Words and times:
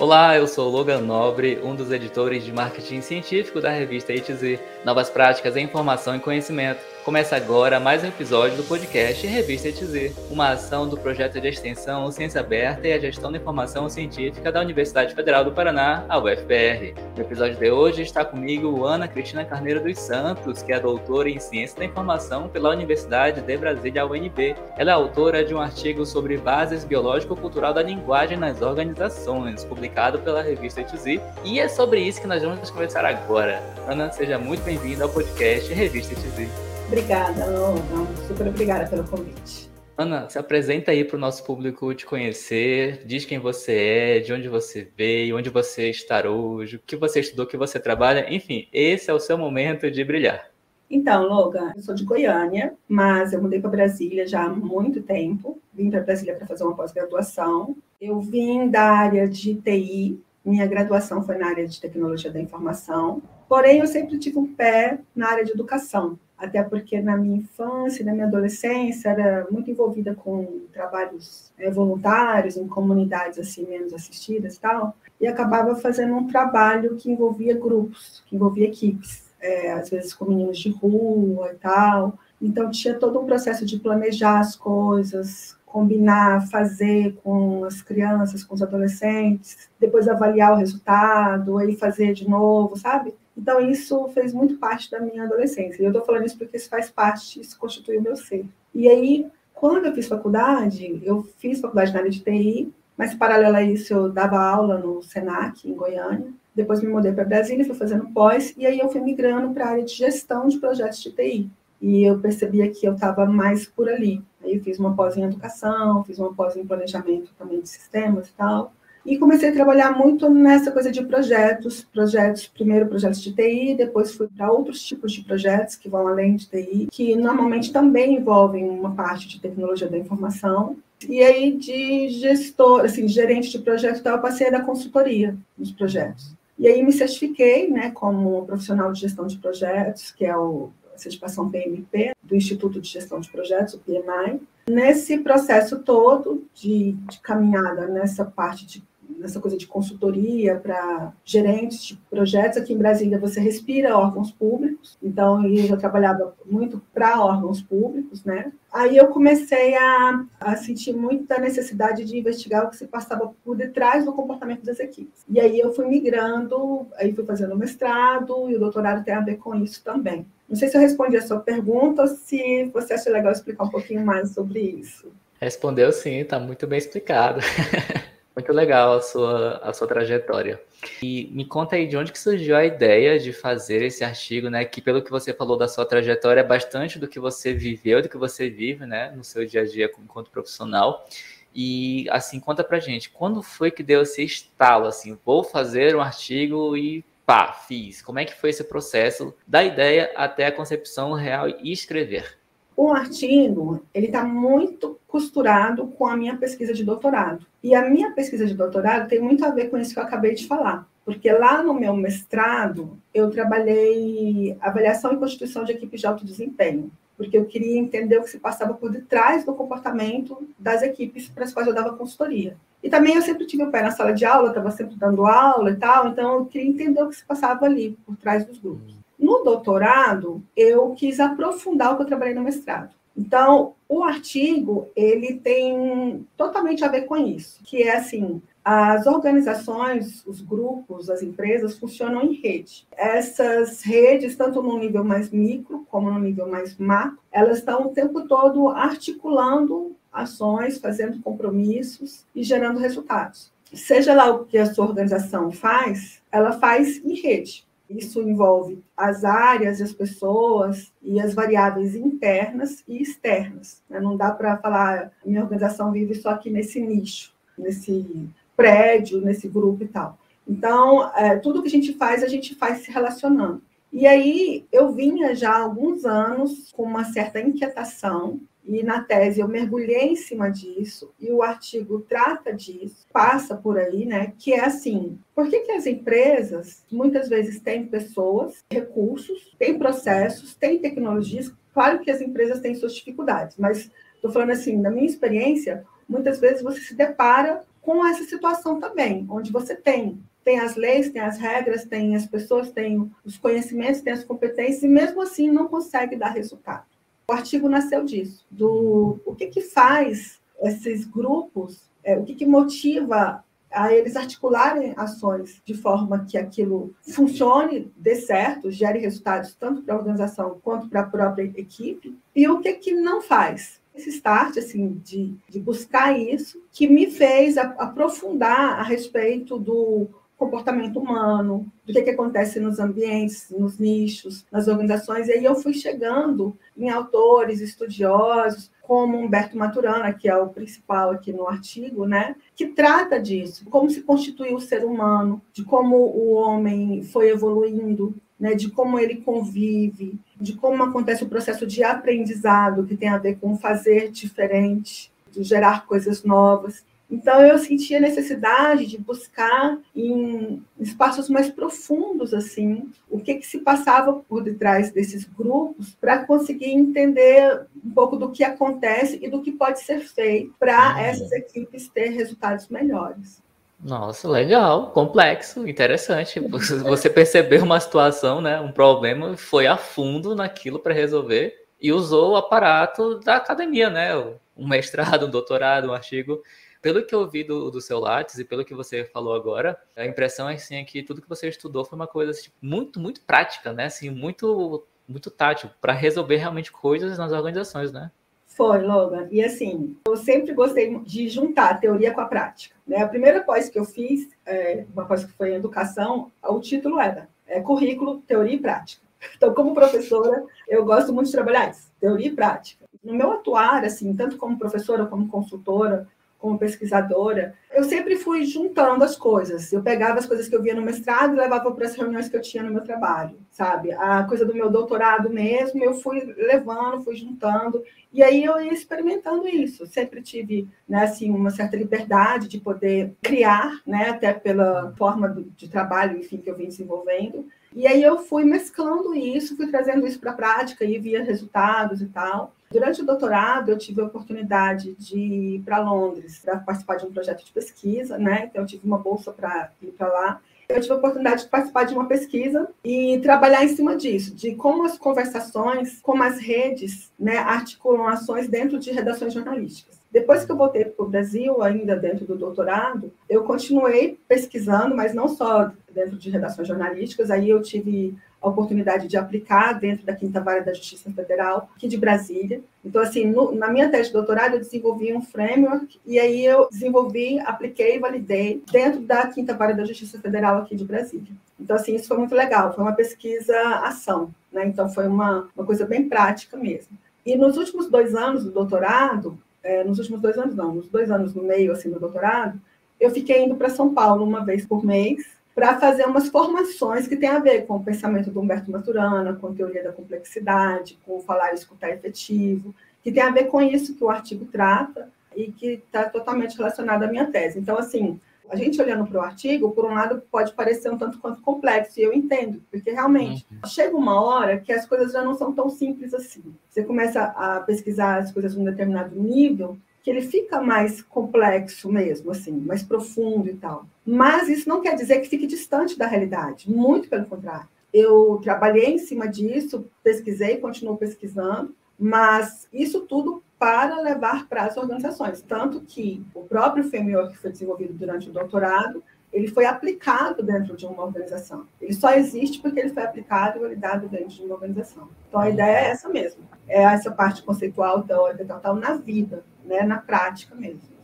Olá, 0.00 0.34
eu 0.34 0.48
sou 0.48 0.70
Logan 0.70 1.02
Nobre, 1.02 1.60
um 1.62 1.74
dos 1.74 1.92
editores 1.92 2.42
de 2.42 2.50
marketing 2.50 3.02
científico 3.02 3.60
da 3.60 3.68
revista 3.68 4.14
ITZ, 4.14 4.58
Novas 4.82 5.10
Práticas 5.10 5.56
em 5.56 5.64
Informação 5.64 6.16
e 6.16 6.18
Conhecimento. 6.18 6.80
Começa 7.04 7.34
agora 7.34 7.80
mais 7.80 8.04
um 8.04 8.08
episódio 8.08 8.58
do 8.58 8.62
podcast 8.62 9.26
Revista 9.26 9.68
ETZ, 9.68 10.14
uma 10.30 10.50
ação 10.50 10.86
do 10.86 10.98
projeto 10.98 11.40
de 11.40 11.48
extensão 11.48 12.12
Ciência 12.12 12.42
Aberta 12.42 12.86
e 12.86 12.92
a 12.92 12.98
Gestão 12.98 13.32
da 13.32 13.38
Informação 13.38 13.88
Científica 13.88 14.52
da 14.52 14.60
Universidade 14.60 15.14
Federal 15.14 15.42
do 15.42 15.50
Paraná, 15.50 16.04
a 16.10 16.18
UFPR. 16.18 16.94
No 17.16 17.22
episódio 17.22 17.56
de 17.56 17.70
hoje 17.70 18.02
está 18.02 18.22
comigo 18.22 18.84
Ana 18.84 19.08
Cristina 19.08 19.46
Carneiro 19.46 19.82
dos 19.82 19.98
Santos, 19.98 20.62
que 20.62 20.74
é 20.74 20.78
doutora 20.78 21.30
em 21.30 21.40
Ciência 21.40 21.78
da 21.78 21.86
Informação 21.86 22.48
pela 22.48 22.68
Universidade 22.68 23.40
de 23.40 23.56
Brasília, 23.56 24.04
UNB. 24.04 24.54
Ela 24.76 24.90
é 24.90 24.94
autora 24.94 25.42
de 25.42 25.54
um 25.54 25.60
artigo 25.60 26.04
sobre 26.04 26.36
bases 26.36 26.84
biológico-cultural 26.84 27.72
da 27.72 27.82
linguagem 27.82 28.36
nas 28.36 28.60
organizações, 28.60 29.64
publicado 29.64 30.18
pela 30.18 30.42
revista 30.42 30.82
ETZ, 30.82 31.18
e 31.44 31.60
é 31.60 31.66
sobre 31.66 32.00
isso 32.00 32.20
que 32.20 32.26
nós 32.26 32.42
vamos 32.42 32.70
conversar 32.70 33.06
agora. 33.06 33.62
Ana, 33.88 34.12
seja 34.12 34.38
muito 34.38 34.62
bem-vinda 34.62 35.04
ao 35.04 35.10
podcast 35.10 35.72
Revista 35.72 36.12
ETZ. 36.12 36.69
Obrigada, 36.90 37.46
Logan. 37.46 38.04
Super 38.26 38.48
obrigada 38.48 38.84
pelo 38.84 39.04
convite. 39.04 39.70
Ana, 39.96 40.28
se 40.28 40.36
apresenta 40.36 40.90
aí 40.90 41.04
para 41.04 41.16
o 41.16 41.20
nosso 41.20 41.44
público 41.44 41.94
te 41.94 42.04
conhecer, 42.04 43.04
diz 43.06 43.24
quem 43.24 43.38
você 43.38 43.72
é, 43.72 44.18
de 44.18 44.32
onde 44.32 44.48
você 44.48 44.88
veio, 44.96 45.36
onde 45.36 45.48
você 45.48 45.88
está 45.88 46.28
hoje, 46.28 46.76
o 46.76 46.80
que 46.84 46.96
você 46.96 47.20
estudou, 47.20 47.44
o 47.44 47.48
que 47.48 47.56
você 47.56 47.78
trabalha, 47.78 48.26
enfim, 48.34 48.66
esse 48.72 49.08
é 49.08 49.14
o 49.14 49.20
seu 49.20 49.38
momento 49.38 49.88
de 49.88 50.02
brilhar. 50.02 50.50
Então, 50.90 51.28
Logan, 51.28 51.72
eu 51.76 51.82
sou 51.82 51.94
de 51.94 52.04
Goiânia, 52.04 52.74
mas 52.88 53.32
eu 53.32 53.40
mudei 53.40 53.60
para 53.60 53.70
Brasília 53.70 54.26
já 54.26 54.42
há 54.42 54.48
muito 54.48 55.00
tempo. 55.00 55.62
Vim 55.72 55.90
para 55.90 56.00
Brasília 56.00 56.34
para 56.34 56.48
fazer 56.48 56.64
uma 56.64 56.74
pós-graduação. 56.74 57.76
Eu 58.00 58.20
vim 58.20 58.68
da 58.68 58.82
área 58.82 59.28
de 59.28 59.54
TI, 59.54 60.20
minha 60.44 60.66
graduação 60.66 61.22
foi 61.22 61.38
na 61.38 61.50
área 61.50 61.68
de 61.68 61.80
tecnologia 61.80 62.32
da 62.32 62.40
informação. 62.40 63.22
Porém, 63.48 63.78
eu 63.78 63.86
sempre 63.86 64.18
tive 64.18 64.40
um 64.40 64.52
pé 64.52 64.98
na 65.14 65.28
área 65.28 65.44
de 65.44 65.52
educação 65.52 66.18
até 66.40 66.62
porque 66.62 67.00
na 67.00 67.16
minha 67.16 67.36
infância, 67.36 68.04
na 68.04 68.12
minha 68.12 68.26
adolescência, 68.26 69.10
era 69.10 69.46
muito 69.50 69.70
envolvida 69.70 70.14
com 70.14 70.62
trabalhos 70.72 71.52
é, 71.58 71.70
voluntários 71.70 72.56
em 72.56 72.66
comunidades 72.66 73.38
assim 73.38 73.66
menos 73.66 73.92
assistidas 73.92 74.56
e 74.56 74.60
tal, 74.60 74.96
e 75.20 75.26
acabava 75.26 75.76
fazendo 75.76 76.14
um 76.14 76.26
trabalho 76.26 76.96
que 76.96 77.10
envolvia 77.10 77.58
grupos, 77.58 78.24
que 78.26 78.34
envolvia 78.34 78.66
equipes, 78.66 79.30
é, 79.40 79.72
às 79.72 79.90
vezes 79.90 80.14
com 80.14 80.24
meninos 80.24 80.58
de 80.58 80.70
rua 80.70 81.52
e 81.52 81.56
tal. 81.56 82.18
Então 82.40 82.70
tinha 82.70 82.94
todo 82.94 83.20
um 83.20 83.26
processo 83.26 83.66
de 83.66 83.78
planejar 83.78 84.40
as 84.40 84.56
coisas, 84.56 85.58
combinar, 85.66 86.48
fazer 86.48 87.16
com 87.22 87.64
as 87.64 87.82
crianças, 87.82 88.42
com 88.42 88.54
os 88.54 88.62
adolescentes, 88.62 89.68
depois 89.78 90.08
avaliar 90.08 90.52
o 90.52 90.56
resultado, 90.56 91.58
aí 91.58 91.76
fazer 91.76 92.12
de 92.14 92.28
novo, 92.28 92.76
sabe? 92.76 93.14
Então, 93.36 93.60
isso 93.60 94.08
fez 94.08 94.32
muito 94.34 94.58
parte 94.58 94.90
da 94.90 95.00
minha 95.00 95.24
adolescência. 95.24 95.82
E 95.82 95.84
eu 95.84 95.90
estou 95.90 96.04
falando 96.04 96.26
isso 96.26 96.36
porque 96.36 96.56
isso 96.56 96.68
faz 96.68 96.90
parte, 96.90 97.40
isso 97.40 97.58
constitui 97.58 97.98
o 97.98 98.02
meu 98.02 98.16
ser. 98.16 98.44
E 98.74 98.88
aí, 98.88 99.26
quando 99.54 99.86
eu 99.86 99.94
fiz 99.94 100.08
faculdade, 100.08 101.00
eu 101.04 101.22
fiz 101.38 101.60
faculdade 101.60 101.92
na 101.92 102.00
área 102.00 102.10
de 102.10 102.20
TI, 102.20 102.72
mas 102.96 103.14
paralelo 103.14 103.56
a 103.56 103.62
isso 103.62 103.92
eu 103.92 104.10
dava 104.10 104.38
aula 104.38 104.78
no 104.78 105.02
Senac, 105.02 105.68
em 105.68 105.74
Goiânia. 105.74 106.32
Depois 106.54 106.82
me 106.82 106.88
mudei 106.88 107.12
para 107.12 107.24
Brasília, 107.24 107.64
fui 107.64 107.74
fazendo 107.74 108.06
pós, 108.10 108.54
e 108.56 108.66
aí 108.66 108.78
eu 108.78 108.90
fui 108.90 109.00
migrando 109.00 109.54
para 109.54 109.66
a 109.66 109.68
área 109.70 109.84
de 109.84 109.94
gestão 109.94 110.48
de 110.48 110.58
projetos 110.58 111.02
de 111.02 111.10
TI. 111.12 111.50
E 111.80 112.04
eu 112.04 112.18
percebia 112.18 112.70
que 112.70 112.86
eu 112.86 112.94
estava 112.94 113.24
mais 113.24 113.66
por 113.66 113.88
ali. 113.88 114.22
Aí 114.42 114.56
eu 114.56 114.62
fiz 114.62 114.78
uma 114.78 114.94
pós 114.94 115.16
em 115.16 115.22
educação, 115.22 116.04
fiz 116.04 116.18
uma 116.18 116.32
pós 116.34 116.56
em 116.56 116.66
planejamento 116.66 117.32
também 117.38 117.60
de 117.60 117.68
sistemas 117.68 118.28
e 118.28 118.32
tal. 118.32 118.72
E 119.04 119.16
comecei 119.18 119.48
a 119.48 119.52
trabalhar 119.52 119.96
muito 119.96 120.28
nessa 120.28 120.70
coisa 120.70 120.90
de 120.90 121.02
projetos, 121.02 121.82
projetos, 121.82 122.46
primeiro 122.46 122.86
projetos 122.86 123.22
de 123.22 123.32
TI, 123.32 123.74
depois 123.74 124.12
fui 124.12 124.28
para 124.28 124.52
outros 124.52 124.82
tipos 124.82 125.12
de 125.12 125.22
projetos 125.22 125.74
que 125.74 125.88
vão 125.88 126.06
além 126.06 126.36
de 126.36 126.46
TI, 126.46 126.88
que 126.90 127.16
normalmente 127.16 127.72
também 127.72 128.16
envolvem 128.16 128.68
uma 128.68 128.94
parte 128.94 129.26
de 129.26 129.40
tecnologia 129.40 129.88
da 129.88 129.96
informação. 129.96 130.76
E 131.08 131.22
aí 131.22 131.56
de 131.56 132.10
gestor, 132.10 132.84
assim, 132.84 133.08
gerente 133.08 133.50
de 133.50 133.58
projeto, 133.58 134.02
tal, 134.02 134.16
eu 134.16 134.22
passei 134.22 134.50
da 134.50 134.60
consultoria 134.60 135.34
dos 135.56 135.72
projetos. 135.72 136.34
E 136.58 136.68
aí 136.68 136.82
me 136.82 136.92
certifiquei, 136.92 137.70
né, 137.70 137.90
como 137.90 138.44
profissional 138.44 138.92
de 138.92 139.00
gestão 139.00 139.26
de 139.26 139.38
projetos, 139.38 140.10
que 140.10 140.26
é 140.26 140.36
o 140.36 140.70
a 140.94 140.98
certificação 140.98 141.48
PMP 141.48 142.12
do 142.22 142.36
Instituto 142.36 142.80
de 142.80 142.88
Gestão 142.88 143.20
de 143.20 143.30
Projetos, 143.30 143.74
o 143.74 143.78
PMI. 143.78 144.40
Nesse 144.68 145.18
processo 145.18 145.78
todo 145.78 146.44
de, 146.54 146.92
de 146.92 147.20
caminhada 147.20 147.86
nessa 147.86 148.24
parte 148.24 148.66
de 148.66 148.82
nessa 149.20 149.40
coisa 149.40 149.56
de 149.56 149.66
consultoria 149.66 150.56
para 150.56 151.12
gerentes 151.24 151.84
de 151.84 151.96
projetos. 152.08 152.58
Aqui 152.58 152.72
em 152.72 152.78
Brasília 152.78 153.18
você 153.18 153.40
respira 153.40 153.96
órgãos 153.96 154.32
públicos, 154.32 154.98
então 155.02 155.44
eu 155.46 155.66
já 155.66 155.76
trabalhava 155.76 156.34
muito 156.44 156.82
para 156.92 157.22
órgãos 157.22 157.62
públicos, 157.62 158.24
né? 158.24 158.52
Aí 158.72 158.96
eu 158.96 159.08
comecei 159.08 159.76
a, 159.76 160.24
a 160.38 160.56
sentir 160.56 160.92
muita 160.92 161.38
necessidade 161.38 162.04
de 162.04 162.16
investigar 162.16 162.64
o 162.64 162.70
que 162.70 162.76
se 162.76 162.86
passava 162.86 163.32
por 163.44 163.56
detrás 163.56 164.04
do 164.04 164.12
comportamento 164.12 164.64
das 164.64 164.78
equipes. 164.78 165.24
E 165.28 165.40
aí 165.40 165.58
eu 165.58 165.72
fui 165.72 165.86
migrando, 165.86 166.86
aí 166.96 167.12
fui 167.12 167.24
fazendo 167.24 167.56
mestrado 167.56 168.48
e 168.48 168.56
o 168.56 168.60
doutorado 168.60 169.04
tem 169.04 169.14
a 169.14 169.20
ver 169.20 169.36
com 169.36 169.54
isso 169.56 169.82
também. 169.82 170.24
Não 170.48 170.56
sei 170.56 170.68
se 170.68 170.76
eu 170.76 170.80
respondi 170.80 171.16
a 171.16 171.22
sua 171.22 171.40
pergunta 171.40 172.06
se 172.06 172.64
você 172.72 172.94
acha 172.94 173.10
legal 173.10 173.32
explicar 173.32 173.64
um 173.64 173.70
pouquinho 173.70 174.04
mais 174.04 174.30
sobre 174.30 174.60
isso. 174.60 175.12
Respondeu 175.40 175.90
sim, 175.92 176.20
está 176.20 176.38
muito 176.38 176.66
bem 176.66 176.78
explicado. 176.78 177.40
Muito 178.34 178.52
legal 178.52 178.94
a 178.94 179.00
sua, 179.00 179.56
a 179.58 179.72
sua 179.72 179.88
trajetória. 179.88 180.62
E 181.02 181.28
me 181.32 181.44
conta 181.44 181.76
aí 181.76 181.86
de 181.86 181.96
onde 181.96 182.12
que 182.12 182.18
surgiu 182.18 182.56
a 182.56 182.64
ideia 182.64 183.18
de 183.18 183.32
fazer 183.32 183.82
esse 183.82 184.04
artigo, 184.04 184.48
né? 184.48 184.64
Que 184.64 184.80
pelo 184.80 185.02
que 185.02 185.10
você 185.10 185.34
falou 185.34 185.58
da 185.58 185.66
sua 185.66 185.84
trajetória, 185.84 186.40
é 186.40 186.44
bastante 186.44 186.98
do 186.98 187.08
que 187.08 187.18
você 187.18 187.52
viveu, 187.52 188.00
do 188.00 188.08
que 188.08 188.16
você 188.16 188.48
vive, 188.48 188.86
né? 188.86 189.12
No 189.14 189.24
seu 189.24 189.44
dia 189.44 189.62
a 189.62 189.66
dia 189.66 189.90
enquanto 189.98 190.30
profissional. 190.30 191.06
E 191.54 192.06
assim, 192.10 192.38
conta 192.38 192.62
pra 192.62 192.78
gente, 192.78 193.10
quando 193.10 193.42
foi 193.42 193.70
que 193.70 193.82
deu 193.82 194.02
esse 194.02 194.22
estalo, 194.22 194.86
assim, 194.86 195.18
vou 195.24 195.42
fazer 195.42 195.96
um 195.96 196.00
artigo 196.00 196.76
e 196.76 197.04
pá, 197.26 197.52
fiz. 197.52 198.00
Como 198.00 198.18
é 198.20 198.24
que 198.24 198.34
foi 198.34 198.50
esse 198.50 198.64
processo 198.64 199.34
da 199.46 199.62
ideia 199.62 200.12
até 200.14 200.46
a 200.46 200.52
concepção 200.52 201.12
real 201.12 201.48
e 201.48 201.72
escrever? 201.72 202.39
O 202.82 202.94
artigo 202.94 203.82
ele 203.92 204.06
está 204.06 204.24
muito 204.24 204.98
costurado 205.06 205.88
com 205.88 206.06
a 206.06 206.16
minha 206.16 206.38
pesquisa 206.38 206.72
de 206.72 206.82
doutorado. 206.82 207.44
E 207.62 207.74
a 207.74 207.86
minha 207.86 208.12
pesquisa 208.12 208.46
de 208.46 208.54
doutorado 208.54 209.06
tem 209.06 209.20
muito 209.20 209.44
a 209.44 209.50
ver 209.50 209.68
com 209.68 209.76
isso 209.76 209.92
que 209.92 210.00
eu 210.00 210.02
acabei 210.02 210.34
de 210.34 210.46
falar. 210.46 210.88
Porque 211.04 211.30
lá 211.30 211.62
no 211.62 211.74
meu 211.74 211.94
mestrado, 211.94 212.96
eu 213.12 213.30
trabalhei 213.30 214.56
avaliação 214.62 215.12
e 215.12 215.18
constituição 215.18 215.62
de 215.62 215.72
equipes 215.72 216.00
de 216.00 216.06
alto 216.06 216.24
desempenho. 216.24 216.90
Porque 217.18 217.36
eu 217.36 217.44
queria 217.44 217.78
entender 217.78 218.16
o 218.16 218.22
que 218.22 218.30
se 218.30 218.38
passava 218.38 218.72
por 218.72 218.90
detrás 218.90 219.44
do 219.44 219.52
comportamento 219.52 220.48
das 220.58 220.80
equipes 220.80 221.28
para 221.28 221.44
as 221.44 221.52
quais 221.52 221.68
eu 221.68 221.74
dava 221.74 221.94
consultoria. 221.98 222.56
E 222.82 222.88
também 222.88 223.14
eu 223.14 223.20
sempre 223.20 223.44
tive 223.44 223.62
o 223.62 223.70
pé 223.70 223.82
na 223.82 223.90
sala 223.90 224.14
de 224.14 224.24
aula, 224.24 224.48
estava 224.48 224.70
sempre 224.70 224.96
dando 224.96 225.26
aula 225.26 225.70
e 225.70 225.76
tal, 225.76 226.08
então 226.08 226.38
eu 226.38 226.46
queria 226.46 226.70
entender 226.70 227.02
o 227.02 227.10
que 227.10 227.16
se 227.16 227.26
passava 227.26 227.66
ali, 227.66 227.94
por 228.06 228.16
trás 228.16 228.46
dos 228.46 228.58
grupos. 228.58 228.99
No 229.20 229.44
doutorado, 229.44 230.42
eu 230.56 230.92
quis 230.92 231.20
aprofundar 231.20 231.92
o 231.92 231.96
que 231.96 232.02
eu 232.02 232.06
trabalhei 232.06 232.34
no 232.34 232.40
mestrado. 232.40 232.94
Então, 233.14 233.74
o 233.86 234.02
artigo, 234.02 234.88
ele 234.96 235.34
tem 235.34 236.26
totalmente 236.36 236.82
a 236.82 236.88
ver 236.88 237.02
com 237.02 237.16
isso, 237.16 237.60
que 237.64 237.82
é 237.82 237.96
assim, 237.96 238.40
as 238.64 239.06
organizações, 239.06 240.24
os 240.26 240.40
grupos, 240.40 241.10
as 241.10 241.22
empresas 241.22 241.78
funcionam 241.78 242.22
em 242.22 242.32
rede. 242.34 242.86
Essas 242.96 243.82
redes, 243.82 244.36
tanto 244.36 244.62
no 244.62 244.78
nível 244.78 245.04
mais 245.04 245.30
micro 245.30 245.86
como 245.90 246.10
no 246.10 246.18
nível 246.18 246.48
mais 246.48 246.78
macro, 246.78 247.18
elas 247.30 247.58
estão 247.58 247.86
o 247.86 247.90
tempo 247.90 248.26
todo 248.26 248.68
articulando 248.68 249.94
ações, 250.12 250.78
fazendo 250.78 251.20
compromissos 251.20 252.24
e 252.34 252.42
gerando 252.42 252.80
resultados. 252.80 253.52
Seja 253.72 254.14
lá 254.14 254.30
o 254.30 254.44
que 254.44 254.58
a 254.58 254.72
sua 254.72 254.86
organização 254.86 255.50
faz, 255.50 256.22
ela 256.32 256.52
faz 256.52 257.04
em 257.04 257.20
rede. 257.20 257.66
Isso 257.90 258.22
envolve 258.22 258.82
as 258.96 259.24
áreas, 259.24 259.80
as 259.80 259.92
pessoas 259.92 260.92
e 261.02 261.20
as 261.20 261.34
variáveis 261.34 261.96
internas 261.96 262.84
e 262.86 263.02
externas. 263.02 263.82
Né? 263.90 263.98
Não 263.98 264.16
dá 264.16 264.30
para 264.30 264.56
falar, 264.58 265.10
minha 265.26 265.42
organização 265.42 265.90
vive 265.90 266.14
só 266.14 266.30
aqui 266.30 266.50
nesse 266.50 266.80
nicho, 266.80 267.34
nesse 267.58 268.28
prédio, 268.56 269.20
nesse 269.20 269.48
grupo 269.48 269.82
e 269.82 269.88
tal. 269.88 270.16
Então, 270.46 271.10
é, 271.16 271.36
tudo 271.36 271.62
que 271.62 271.68
a 271.68 271.70
gente 271.70 271.92
faz, 271.94 272.22
a 272.22 272.28
gente 272.28 272.54
faz 272.54 272.78
se 272.78 272.92
relacionando. 272.92 273.60
E 273.92 274.06
aí, 274.06 274.64
eu 274.70 274.92
vinha 274.92 275.34
já 275.34 275.50
há 275.50 275.62
alguns 275.62 276.04
anos 276.04 276.70
com 276.72 276.84
uma 276.84 277.04
certa 277.04 277.40
inquietação 277.40 278.40
e 278.78 278.82
na 278.82 279.02
tese 279.02 279.40
eu 279.40 279.48
mergulhei 279.48 280.08
em 280.10 280.16
cima 280.16 280.50
disso, 280.50 281.12
e 281.18 281.30
o 281.30 281.42
artigo 281.42 282.00
trata 282.08 282.52
disso, 282.52 283.06
passa 283.12 283.56
por 283.56 283.78
aí, 283.78 284.06
né? 284.06 284.32
Que 284.38 284.52
é 284.52 284.64
assim: 284.64 285.18
por 285.34 285.48
que, 285.48 285.60
que 285.60 285.72
as 285.72 285.86
empresas 285.86 286.84
muitas 286.90 287.28
vezes 287.28 287.60
têm 287.60 287.86
pessoas, 287.86 288.64
recursos, 288.70 289.54
têm 289.58 289.78
processos, 289.78 290.54
têm 290.54 290.78
tecnologias? 290.78 291.52
Claro 291.74 292.00
que 292.00 292.10
as 292.10 292.20
empresas 292.20 292.60
têm 292.60 292.74
suas 292.74 292.94
dificuldades, 292.94 293.56
mas 293.58 293.90
estou 294.14 294.30
falando 294.30 294.50
assim, 294.50 294.76
na 294.76 294.90
minha 294.90 295.06
experiência, 295.06 295.84
muitas 296.08 296.40
vezes 296.40 296.62
você 296.62 296.80
se 296.80 296.94
depara 296.94 297.64
com 297.80 298.04
essa 298.06 298.24
situação 298.24 298.78
também, 298.78 299.26
onde 299.30 299.50
você 299.50 299.74
tem 299.74 300.20
tem 300.44 300.58
as 300.58 300.74
leis, 300.74 301.10
tem 301.10 301.20
as 301.20 301.38
regras, 301.38 301.84
tem 301.84 302.16
as 302.16 302.26
pessoas, 302.26 302.70
tem 302.70 303.10
os 303.24 303.36
conhecimentos, 303.36 304.00
tem 304.00 304.12
as 304.12 304.24
competências, 304.24 304.82
e 304.82 304.88
mesmo 304.88 305.20
assim 305.20 305.50
não 305.50 305.68
consegue 305.68 306.16
dar 306.16 306.30
resultado. 306.30 306.84
O 307.30 307.32
artigo 307.32 307.68
nasceu 307.68 308.04
disso, 308.04 308.44
do 308.50 309.20
o 309.24 309.36
que, 309.36 309.46
que 309.46 309.60
faz 309.60 310.40
esses 310.60 311.04
grupos, 311.04 311.88
é, 312.02 312.18
o 312.18 312.24
que, 312.24 312.34
que 312.34 312.44
motiva 312.44 313.44
a 313.70 313.94
eles 313.94 314.16
articularem 314.16 314.94
ações 314.96 315.62
de 315.64 315.72
forma 315.72 316.24
que 316.24 316.36
aquilo 316.36 316.92
funcione, 317.00 317.88
dê 317.96 318.16
certo, 318.16 318.68
gere 318.68 318.98
resultados 318.98 319.54
tanto 319.54 319.80
para 319.82 319.94
a 319.94 319.98
organização 319.98 320.58
quanto 320.60 320.88
para 320.88 321.02
a 321.02 321.06
própria 321.06 321.44
equipe, 321.44 322.18
e 322.34 322.48
o 322.48 322.58
que, 322.58 322.72
que 322.72 322.94
não 322.94 323.22
faz. 323.22 323.80
Esse 323.94 324.08
start 324.08 324.56
assim 324.56 325.00
de, 325.04 325.32
de 325.48 325.60
buscar 325.60 326.18
isso 326.18 326.60
que 326.72 326.88
me 326.88 327.12
fez 327.12 327.56
aprofundar 327.56 328.80
a 328.80 328.82
respeito 328.82 329.56
do 329.56 330.08
comportamento 330.40 330.98
humano, 330.98 331.70
do 331.86 331.92
que, 331.92 332.00
que 332.00 332.10
acontece 332.10 332.58
nos 332.58 332.78
ambientes, 332.78 333.50
nos 333.50 333.78
nichos, 333.78 334.46
nas 334.50 334.68
organizações. 334.68 335.28
E 335.28 335.32
aí 335.32 335.44
eu 335.44 335.54
fui 335.54 335.74
chegando 335.74 336.56
em 336.74 336.88
autores, 336.88 337.60
estudiosos, 337.60 338.70
como 338.82 339.18
Humberto 339.18 339.56
Maturana, 339.56 340.14
que 340.14 340.28
é 340.28 340.36
o 340.36 340.48
principal 340.48 341.10
aqui 341.10 341.30
no 341.30 341.46
artigo, 341.46 342.06
né, 342.06 342.34
que 342.56 342.68
trata 342.68 343.20
disso, 343.20 343.64
como 343.66 343.90
se 343.90 344.02
constituiu 344.02 344.56
o 344.56 344.60
ser 344.60 344.84
humano, 344.84 345.40
de 345.52 345.62
como 345.62 345.96
o 345.96 346.32
homem 346.32 347.02
foi 347.04 347.28
evoluindo, 347.28 348.14
né, 348.38 348.54
de 348.54 348.70
como 348.70 348.98
ele 348.98 349.16
convive, 349.16 350.18
de 350.40 350.54
como 350.54 350.82
acontece 350.82 351.22
o 351.22 351.28
processo 351.28 351.66
de 351.66 351.84
aprendizado, 351.84 352.86
que 352.86 352.96
tem 352.96 353.10
a 353.10 353.18
ver 353.18 353.38
com 353.38 353.58
fazer 353.58 354.10
diferente, 354.10 355.12
de 355.30 355.44
gerar 355.44 355.86
coisas 355.86 356.24
novas. 356.24 356.82
Então 357.10 357.44
eu 357.44 357.58
senti 357.58 357.94
a 357.94 358.00
necessidade 358.00 358.86
de 358.86 358.96
buscar 358.96 359.76
em 359.94 360.62
espaços 360.78 361.28
mais 361.28 361.50
profundos 361.50 362.32
assim 362.32 362.88
o 363.10 363.18
que, 363.18 363.34
que 363.34 363.46
se 363.46 363.58
passava 363.58 364.12
por 364.28 364.42
detrás 364.42 364.92
desses 364.92 365.24
grupos 365.24 365.96
para 366.00 366.24
conseguir 366.24 366.70
entender 366.70 367.66
um 367.84 367.90
pouco 367.90 368.16
do 368.16 368.30
que 368.30 368.44
acontece 368.44 369.18
e 369.20 369.28
do 369.28 369.42
que 369.42 369.50
pode 369.50 369.80
ser 369.80 370.00
feito 370.00 370.54
para 370.58 370.94
uhum. 370.94 370.98
essas 371.00 371.32
equipes 371.32 371.88
ter 371.88 372.10
resultados 372.10 372.68
melhores. 372.68 373.42
Nossa, 373.82 374.28
legal, 374.28 374.90
complexo, 374.90 375.66
interessante. 375.66 376.38
Você 376.38 377.08
percebeu 377.08 377.64
uma 377.64 377.80
situação, 377.80 378.40
né, 378.40 378.60
um 378.60 378.70
problema, 378.70 379.36
foi 379.38 379.66
a 379.66 379.76
fundo 379.76 380.36
naquilo 380.36 380.78
para 380.78 380.92
resolver 380.92 381.66
e 381.80 381.90
usou 381.90 382.32
o 382.32 382.36
aparato 382.36 383.18
da 383.20 383.36
academia, 383.36 383.88
né, 383.88 384.14
um 384.54 384.68
mestrado, 384.68 385.26
um 385.26 385.30
doutorado, 385.30 385.88
um 385.88 385.94
artigo 385.94 386.42
pelo 386.80 387.04
que 387.04 387.14
eu 387.14 387.28
vi 387.28 387.44
do, 387.44 387.70
do 387.70 387.80
seu 387.80 387.98
Lattes 387.98 388.38
e 388.38 388.44
pelo 388.44 388.64
que 388.64 388.74
você 388.74 389.04
falou 389.04 389.34
agora, 389.34 389.78
a 389.96 390.04
impressão 390.04 390.48
é, 390.48 390.54
assim, 390.54 390.76
é 390.76 390.84
que 390.84 391.02
tudo 391.02 391.20
que 391.20 391.28
você 391.28 391.48
estudou 391.48 391.84
foi 391.84 391.96
uma 391.96 392.06
coisa 392.06 392.30
assim, 392.30 392.50
muito, 392.60 392.98
muito 392.98 393.20
prática, 393.22 393.72
né? 393.72 393.84
Assim, 393.84 394.10
muito, 394.10 394.84
muito 395.06 395.30
tátil, 395.30 395.70
para 395.80 395.92
resolver 395.92 396.36
realmente 396.36 396.72
coisas 396.72 397.18
nas 397.18 397.32
organizações, 397.32 397.92
né? 397.92 398.10
Foi, 398.46 398.82
Logan. 398.82 399.28
E 399.30 399.42
assim, 399.42 399.96
eu 400.06 400.16
sempre 400.16 400.52
gostei 400.52 400.98
de 400.98 401.28
juntar 401.28 401.70
a 401.70 401.74
teoria 401.74 402.12
com 402.12 402.20
a 402.20 402.26
prática. 402.26 402.74
Né? 402.86 403.00
A 403.02 403.08
primeira 403.08 403.42
pós 403.42 403.68
que 403.68 403.78
eu 403.78 403.84
fiz, 403.84 404.28
é, 404.44 404.84
uma 404.92 405.06
pós 405.06 405.24
que 405.24 405.32
foi 405.32 405.52
em 405.52 405.54
educação, 405.54 406.30
o 406.42 406.60
título 406.60 407.00
era 407.00 407.28
é, 407.46 407.60
Currículo, 407.60 408.20
Teoria 408.22 408.54
e 408.54 408.60
Prática. 408.60 409.02
Então, 409.36 409.52
como 409.52 409.74
professora, 409.74 410.44
eu 410.66 410.82
gosto 410.84 411.12
muito 411.12 411.26
de 411.26 411.32
trabalhar 411.32 411.70
isso, 411.70 411.92
teoria 412.00 412.28
e 412.28 412.34
prática. 412.34 412.86
No 413.04 413.14
meu 413.14 413.32
atuar, 413.32 413.84
assim, 413.84 414.14
tanto 414.16 414.38
como 414.38 414.58
professora 414.58 415.04
como 415.04 415.28
consultora, 415.28 416.08
como 416.40 416.58
pesquisadora, 416.58 417.54
eu 417.70 417.84
sempre 417.84 418.16
fui 418.16 418.44
juntando 418.44 419.04
as 419.04 419.14
coisas. 419.14 419.72
Eu 419.72 419.82
pegava 419.82 420.18
as 420.18 420.26
coisas 420.26 420.48
que 420.48 420.56
eu 420.56 420.62
via 420.62 420.74
no 420.74 420.82
mestrado 420.82 421.34
e 421.34 421.38
levava 421.38 421.70
para 421.70 421.86
as 421.86 421.94
reuniões 421.94 422.28
que 422.28 422.36
eu 422.36 422.40
tinha 422.40 422.62
no 422.62 422.72
meu 422.72 422.82
trabalho, 422.82 423.36
sabe? 423.50 423.92
A 423.92 424.24
coisa 424.24 424.44
do 424.46 424.54
meu 424.54 424.70
doutorado 424.70 425.28
mesmo, 425.28 425.84
eu 425.84 425.94
fui 425.94 426.20
levando, 426.36 427.04
fui 427.04 427.14
juntando, 427.14 427.82
e 428.12 428.22
aí 428.22 428.42
eu 428.42 428.60
ia 428.60 428.72
experimentando 428.72 429.46
isso. 429.46 429.86
Sempre 429.86 430.22
tive, 430.22 430.66
né, 430.88 431.04
assim, 431.04 431.30
uma 431.30 431.50
certa 431.50 431.76
liberdade 431.76 432.48
de 432.48 432.58
poder 432.58 433.14
criar, 433.22 433.80
né, 433.86 434.08
até 434.08 434.32
pela 434.32 434.92
forma 434.96 435.28
de 435.56 435.68
trabalho, 435.68 436.18
enfim, 436.18 436.38
que 436.38 436.50
eu 436.50 436.56
vim 436.56 436.66
desenvolvendo. 436.66 437.46
E 437.74 437.86
aí 437.86 438.02
eu 438.02 438.18
fui 438.18 438.44
mesclando 438.44 439.14
isso, 439.14 439.56
fui 439.56 439.68
trazendo 439.68 440.06
isso 440.06 440.18
para 440.18 440.32
a 440.32 440.34
prática 440.34 440.84
e 440.84 440.98
via 440.98 441.22
resultados 441.22 442.02
e 442.02 442.06
tal. 442.06 442.52
Durante 442.70 443.02
o 443.02 443.06
doutorado, 443.06 443.70
eu 443.70 443.78
tive 443.78 444.00
a 444.00 444.04
oportunidade 444.04 444.94
de 444.94 445.18
ir 445.18 445.62
para 445.62 445.80
Londres 445.80 446.38
para 446.38 446.56
participar 446.58 446.96
de 446.96 447.06
um 447.06 447.12
projeto 447.12 447.44
de 447.44 447.50
pesquisa, 447.50 448.16
né? 448.16 448.46
Então, 448.48 448.62
eu 448.62 448.66
tive 448.66 448.86
uma 448.86 448.98
bolsa 448.98 449.32
para 449.32 449.70
ir 449.82 449.88
para 449.88 450.06
lá. 450.06 450.40
Eu 450.68 450.80
tive 450.80 450.92
a 450.92 450.96
oportunidade 450.96 451.42
de 451.42 451.48
participar 451.48 451.84
de 451.84 451.94
uma 451.94 452.06
pesquisa 452.06 452.68
e 452.84 453.18
trabalhar 453.20 453.64
em 453.64 453.74
cima 453.74 453.96
disso, 453.96 454.32
de 454.34 454.54
como 454.54 454.84
as 454.84 454.96
conversações, 454.96 455.98
como 456.00 456.22
as 456.22 456.38
redes, 456.38 457.10
né, 457.18 457.38
articulam 457.38 458.06
ações 458.06 458.48
dentro 458.48 458.78
de 458.78 458.92
redações 458.92 459.34
jornalísticas. 459.34 459.99
Depois 460.10 460.44
que 460.44 460.50
eu 460.50 460.56
voltei 460.56 460.84
para 460.84 461.04
o 461.04 461.08
Brasil, 461.08 461.62
ainda 461.62 461.94
dentro 461.94 462.26
do 462.26 462.36
doutorado, 462.36 463.12
eu 463.28 463.44
continuei 463.44 464.18
pesquisando, 464.26 464.94
mas 464.94 465.14
não 465.14 465.28
só 465.28 465.70
dentro 465.92 466.16
de 466.16 466.30
redações 466.30 466.66
jornalísticas. 466.66 467.30
Aí 467.30 467.48
eu 467.48 467.62
tive 467.62 468.16
a 468.42 468.48
oportunidade 468.48 469.06
de 469.06 469.16
aplicar 469.16 469.74
dentro 469.78 470.04
da 470.04 470.14
Quinta 470.14 470.40
Vara 470.40 470.64
da 470.64 470.72
Justiça 470.72 471.10
Federal, 471.12 471.70
aqui 471.76 471.86
de 471.86 471.98
Brasília. 471.98 472.62
Então, 472.84 473.02
assim, 473.02 473.26
no, 473.26 473.54
na 473.54 473.70
minha 473.70 473.90
tese 473.90 474.08
de 474.08 474.14
doutorado, 474.14 474.54
eu 474.54 474.60
desenvolvi 474.60 475.12
um 475.14 475.20
framework 475.20 476.00
e 476.06 476.18
aí 476.18 476.44
eu 476.44 476.68
desenvolvi, 476.70 477.38
apliquei 477.40 477.96
e 477.96 477.98
validei 477.98 478.62
dentro 478.72 479.00
da 479.00 479.26
Quinta 479.26 479.54
Vara 479.54 479.74
da 479.74 479.84
Justiça 479.84 480.18
Federal 480.18 480.58
aqui 480.58 480.74
de 480.74 480.84
Brasília. 480.84 481.32
Então, 481.58 481.76
assim, 481.76 481.94
isso 481.94 482.08
foi 482.08 482.16
muito 482.16 482.34
legal, 482.34 482.72
foi 482.74 482.82
uma 482.82 482.94
pesquisa-ação, 482.94 484.34
né? 484.50 484.66
Então, 484.66 484.88
foi 484.88 485.06
uma, 485.06 485.48
uma 485.54 485.66
coisa 485.66 485.84
bem 485.84 486.08
prática 486.08 486.56
mesmo. 486.56 486.98
E 487.24 487.36
nos 487.36 487.58
últimos 487.58 487.90
dois 487.90 488.14
anos 488.14 488.44
do 488.44 488.50
doutorado, 488.50 489.38
é, 489.62 489.84
nos 489.84 489.98
últimos 489.98 490.20
dois 490.20 490.38
anos 490.38 490.54
não, 490.54 490.74
nos 490.74 490.88
dois 490.88 491.10
anos 491.10 491.34
no 491.34 491.42
meio, 491.42 491.72
assim, 491.72 491.90
do 491.90 492.00
doutorado, 492.00 492.60
eu 492.98 493.10
fiquei 493.10 493.44
indo 493.44 493.56
para 493.56 493.70
São 493.70 493.94
Paulo 493.94 494.24
uma 494.24 494.44
vez 494.44 494.66
por 494.66 494.84
mês, 494.84 495.24
para 495.54 495.78
fazer 495.78 496.06
umas 496.06 496.28
formações 496.28 497.06
que 497.06 497.16
tem 497.16 497.28
a 497.28 497.38
ver 497.38 497.66
com 497.66 497.76
o 497.76 497.84
pensamento 497.84 498.30
do 498.30 498.40
Humberto 498.40 498.70
Maturana, 498.70 499.34
com 499.34 499.54
teoria 499.54 499.82
da 499.82 499.92
complexidade, 499.92 500.98
com 501.04 501.20
falar 501.20 501.52
e 501.52 501.54
escutar 501.54 501.90
efetivo, 501.90 502.74
que 503.02 503.10
tem 503.10 503.22
a 503.22 503.30
ver 503.30 503.44
com 503.44 503.60
isso 503.60 503.94
que 503.94 504.04
o 504.04 504.10
artigo 504.10 504.46
trata 504.46 505.08
e 505.36 505.50
que 505.50 505.82
está 505.84 506.04
totalmente 506.04 506.56
relacionado 506.56 507.02
à 507.02 507.06
minha 507.06 507.26
tese. 507.26 507.58
Então, 507.58 507.78
assim, 507.78 508.20
a 508.50 508.56
gente 508.56 508.80
olhando 508.80 509.06
para 509.06 509.20
o 509.20 509.22
artigo, 509.22 509.70
por 509.70 509.84
um 509.84 509.94
lado, 509.94 510.22
pode 510.30 510.52
parecer 510.52 510.90
um 510.90 510.98
tanto 510.98 511.18
quanto 511.18 511.40
complexo, 511.40 511.98
e 511.98 512.02
eu 512.02 512.12
entendo, 512.12 512.60
porque 512.70 512.90
realmente 512.90 513.46
uhum. 513.50 513.68
chega 513.68 513.96
uma 513.96 514.20
hora 514.20 514.58
que 514.58 514.72
as 514.72 514.84
coisas 514.84 515.12
já 515.12 515.22
não 515.22 515.34
são 515.34 515.52
tão 515.52 515.70
simples 515.70 516.12
assim. 516.12 516.42
Você 516.68 516.82
começa 516.82 517.22
a 517.22 517.60
pesquisar 517.60 518.18
as 518.18 518.32
coisas 518.32 518.54
num 518.54 518.64
determinado 518.64 519.14
nível, 519.14 519.78
que 520.02 520.10
ele 520.10 520.22
fica 520.22 520.60
mais 520.60 521.02
complexo 521.02 521.90
mesmo, 521.90 522.30
assim, 522.30 522.52
mais 522.52 522.82
profundo 522.82 523.48
e 523.48 523.54
tal. 523.54 523.86
Mas 524.04 524.48
isso 524.48 524.68
não 524.68 524.80
quer 524.80 524.96
dizer 524.96 525.20
que 525.20 525.28
fique 525.28 525.46
distante 525.46 525.98
da 525.98 526.06
realidade, 526.06 526.70
muito 526.70 527.08
pelo 527.08 527.26
contrário. 527.26 527.68
Eu 527.92 528.40
trabalhei 528.42 528.86
em 528.86 528.98
cima 528.98 529.28
disso, 529.28 529.86
pesquisei, 530.02 530.56
continuo 530.56 530.96
pesquisando, 530.96 531.74
mas 531.98 532.66
isso 532.72 533.02
tudo 533.02 533.42
para 533.60 534.00
levar 534.00 534.48
para 534.48 534.64
as 534.64 534.78
organizações. 534.78 535.42
Tanto 535.42 535.82
que 535.82 536.24
o 536.34 536.44
próprio 536.44 536.82
framework 536.82 537.34
que 537.34 537.38
foi 537.38 537.50
desenvolvido 537.50 537.92
durante 537.92 538.30
o 538.30 538.32
doutorado, 538.32 539.04
ele 539.30 539.48
foi 539.48 539.66
aplicado 539.66 540.42
dentro 540.42 540.74
de 540.74 540.86
uma 540.86 541.04
organização. 541.04 541.66
Ele 541.78 541.92
só 541.92 542.10
existe 542.14 542.58
porque 542.62 542.80
ele 542.80 542.88
foi 542.88 543.02
aplicado 543.02 543.58
e 543.58 543.60
validado 543.60 544.08
dentro 544.08 544.28
de 544.28 544.42
uma 544.42 544.54
organização. 544.54 545.10
Então, 545.28 545.40
a 545.40 545.50
ideia 545.50 545.76
é 545.76 545.90
essa 545.90 546.08
mesmo. 546.08 546.42
É 546.66 546.82
essa 546.82 547.10
parte 547.10 547.42
conceitual, 547.42 548.02
teórica, 548.02 548.46
tal, 548.46 548.60
tal, 548.60 548.74
na 548.76 548.94
vida, 548.94 549.44
né, 549.62 549.82
na 549.82 549.98
prática 549.98 550.54
mesmo. 550.54 550.99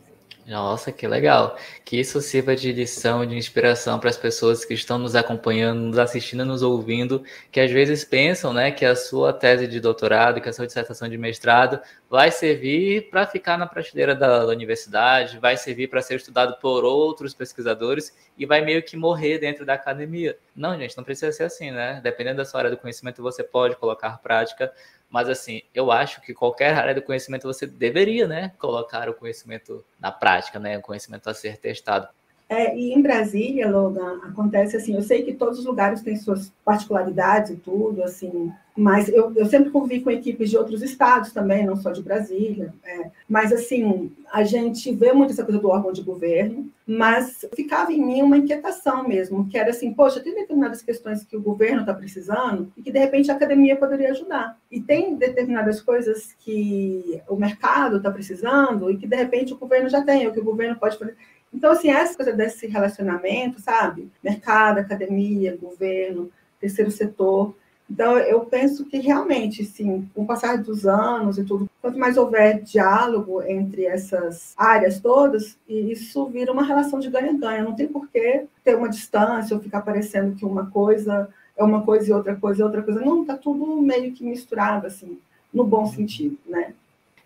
Nossa, 0.47 0.93
que 0.93 1.05
legal. 1.05 1.57
Que 1.83 1.99
isso 1.99 2.21
sirva 2.21 2.55
de 2.55 2.71
lição, 2.71 3.25
de 3.25 3.35
inspiração 3.35 3.99
para 3.99 4.09
as 4.09 4.15
pessoas 4.15 4.63
que 4.63 4.73
estão 4.73 4.97
nos 4.97 5.13
acompanhando, 5.13 5.81
nos 5.81 5.97
assistindo, 5.99 6.45
nos 6.45 6.61
ouvindo, 6.63 7.21
que 7.51 7.59
às 7.59 7.69
vezes 7.69 8.05
pensam, 8.05 8.53
né, 8.53 8.71
que 8.71 8.85
a 8.85 8.95
sua 8.95 9.33
tese 9.33 9.67
de 9.67 9.81
doutorado, 9.81 10.39
que 10.39 10.47
a 10.47 10.53
sua 10.53 10.65
dissertação 10.65 11.09
de 11.09 11.17
mestrado 11.17 11.81
vai 12.09 12.31
servir 12.31 13.09
para 13.09 13.27
ficar 13.27 13.57
na 13.57 13.67
prateleira 13.67 14.15
da, 14.15 14.45
da 14.45 14.53
universidade, 14.53 15.37
vai 15.37 15.57
servir 15.57 15.89
para 15.89 16.01
ser 16.01 16.15
estudado 16.15 16.57
por 16.61 16.85
outros 16.85 17.33
pesquisadores 17.33 18.15
e 18.37 18.45
vai 18.45 18.61
meio 18.61 18.81
que 18.81 18.95
morrer 18.95 19.39
dentro 19.39 19.65
da 19.65 19.73
academia. 19.73 20.37
Não, 20.55 20.79
gente, 20.79 20.95
não 20.95 21.03
precisa 21.03 21.29
ser 21.33 21.43
assim, 21.43 21.71
né? 21.71 21.99
Dependendo 22.01 22.37
da 22.37 22.45
sua 22.45 22.61
área 22.61 22.71
do 22.71 22.77
conhecimento, 22.77 23.21
você 23.21 23.43
pode 23.43 23.75
colocar 23.75 24.17
prática 24.19 24.71
mas 25.09 25.29
assim, 25.29 25.61
eu 25.73 25.91
acho 25.91 26.21
que 26.21 26.33
qualquer 26.33 26.75
área 26.75 26.93
do 26.95 27.01
conhecimento 27.01 27.47
você 27.47 27.65
deveria, 27.65 28.27
né, 28.27 28.51
colocar 28.59 29.09
o 29.09 29.13
conhecimento 29.13 29.85
na 29.99 30.11
prática, 30.11 30.59
né, 30.59 30.77
o 30.77 30.81
conhecimento 30.81 31.29
a 31.29 31.33
ser 31.33 31.57
testado. 31.57 32.07
É, 32.49 32.77
e 32.77 32.93
em 32.93 33.01
Brasília, 33.01 33.69
Logan, 33.69 34.21
acontece 34.23 34.77
assim, 34.77 34.95
eu 34.95 35.01
sei 35.01 35.23
que 35.23 35.33
todos 35.33 35.59
os 35.59 35.65
lugares 35.65 36.01
têm 36.01 36.15
suas 36.15 36.53
particularidades 36.63 37.51
e 37.51 37.55
tudo, 37.57 38.01
assim, 38.01 38.51
mas 38.77 39.09
eu, 39.09 39.33
eu 39.35 39.47
sempre 39.47 39.71
convivi 39.71 40.01
com 40.01 40.11
equipes 40.11 40.51
de 40.51 40.57
outros 40.57 40.83
estados 40.83 41.33
também, 41.33 41.65
não 41.65 41.75
só 41.75 41.91
de 41.91 42.03
Brasília. 42.03 42.71
É, 42.83 43.09
mas, 43.27 43.51
assim, 43.51 44.11
a 44.31 44.43
gente 44.43 44.93
vê 44.93 45.11
muito 45.11 45.33
essa 45.33 45.43
coisa 45.43 45.59
do 45.59 45.67
órgão 45.67 45.91
de 45.91 46.03
governo, 46.03 46.69
mas 46.85 47.43
ficava 47.55 47.91
em 47.91 48.05
mim 48.05 48.21
uma 48.21 48.37
inquietação 48.37 49.07
mesmo, 49.07 49.49
que 49.49 49.57
era 49.57 49.71
assim, 49.71 49.91
poxa, 49.91 50.19
tem 50.19 50.35
determinadas 50.35 50.83
questões 50.83 51.23
que 51.23 51.35
o 51.35 51.41
governo 51.41 51.81
está 51.81 51.93
precisando 51.93 52.71
e 52.77 52.83
que, 52.83 52.91
de 52.91 52.99
repente, 52.99 53.31
a 53.31 53.33
academia 53.33 53.75
poderia 53.75 54.11
ajudar. 54.11 54.55
E 54.71 54.79
tem 54.79 55.15
determinadas 55.15 55.81
coisas 55.81 56.35
que 56.39 57.19
o 57.27 57.35
mercado 57.35 57.97
está 57.97 58.11
precisando 58.11 58.91
e 58.91 58.97
que, 58.97 59.07
de 59.07 59.15
repente, 59.15 59.53
o 59.53 59.57
governo 59.57 59.89
já 59.89 60.03
tem, 60.03 60.27
ou 60.27 60.33
que 60.33 60.39
o 60.39 60.45
governo 60.45 60.77
pode 60.79 60.99
fazer. 60.99 61.17
Então, 61.53 61.71
assim, 61.71 61.89
essa 61.89 62.15
coisa 62.15 62.33
desse 62.33 62.67
relacionamento, 62.67 63.59
sabe? 63.61 64.11
Mercado, 64.23 64.79
academia, 64.79 65.57
governo, 65.57 66.29
terceiro 66.59 66.91
setor. 66.91 67.55
Então, 67.89 68.17
eu 68.17 68.41
penso 68.41 68.85
que 68.85 68.97
realmente, 68.97 69.63
sim, 69.63 70.09
com 70.13 70.23
o 70.23 70.25
passar 70.25 70.57
dos 70.57 70.85
anos 70.85 71.37
e 71.37 71.43
tudo, 71.45 71.69
quanto 71.81 71.97
mais 71.97 72.17
houver 72.17 72.61
diálogo 72.61 73.41
entre 73.41 73.85
essas 73.85 74.53
áreas 74.57 74.99
todas, 74.99 75.57
isso 75.67 76.25
vira 76.27 76.51
uma 76.51 76.65
relação 76.65 76.99
de 76.99 77.09
ganha-ganha. 77.09 77.63
Não 77.63 77.75
tem 77.75 77.87
por 77.87 78.09
que 78.09 78.45
ter 78.63 78.75
uma 78.75 78.89
distância 78.89 79.55
ou 79.55 79.63
ficar 79.63 79.81
parecendo 79.81 80.35
que 80.35 80.45
uma 80.45 80.69
coisa 80.69 81.29
é 81.55 81.63
uma 81.63 81.81
coisa 81.83 82.09
e 82.09 82.13
outra 82.13 82.35
coisa 82.35 82.61
é 82.61 82.65
outra 82.65 82.83
coisa. 82.83 82.99
Não, 82.99 83.21
está 83.21 83.35
tudo 83.37 83.81
meio 83.81 84.11
que 84.13 84.23
misturado, 84.23 84.85
assim, 84.85 85.17
no 85.51 85.63
bom 85.63 85.85
sentido, 85.85 86.37
né? 86.45 86.73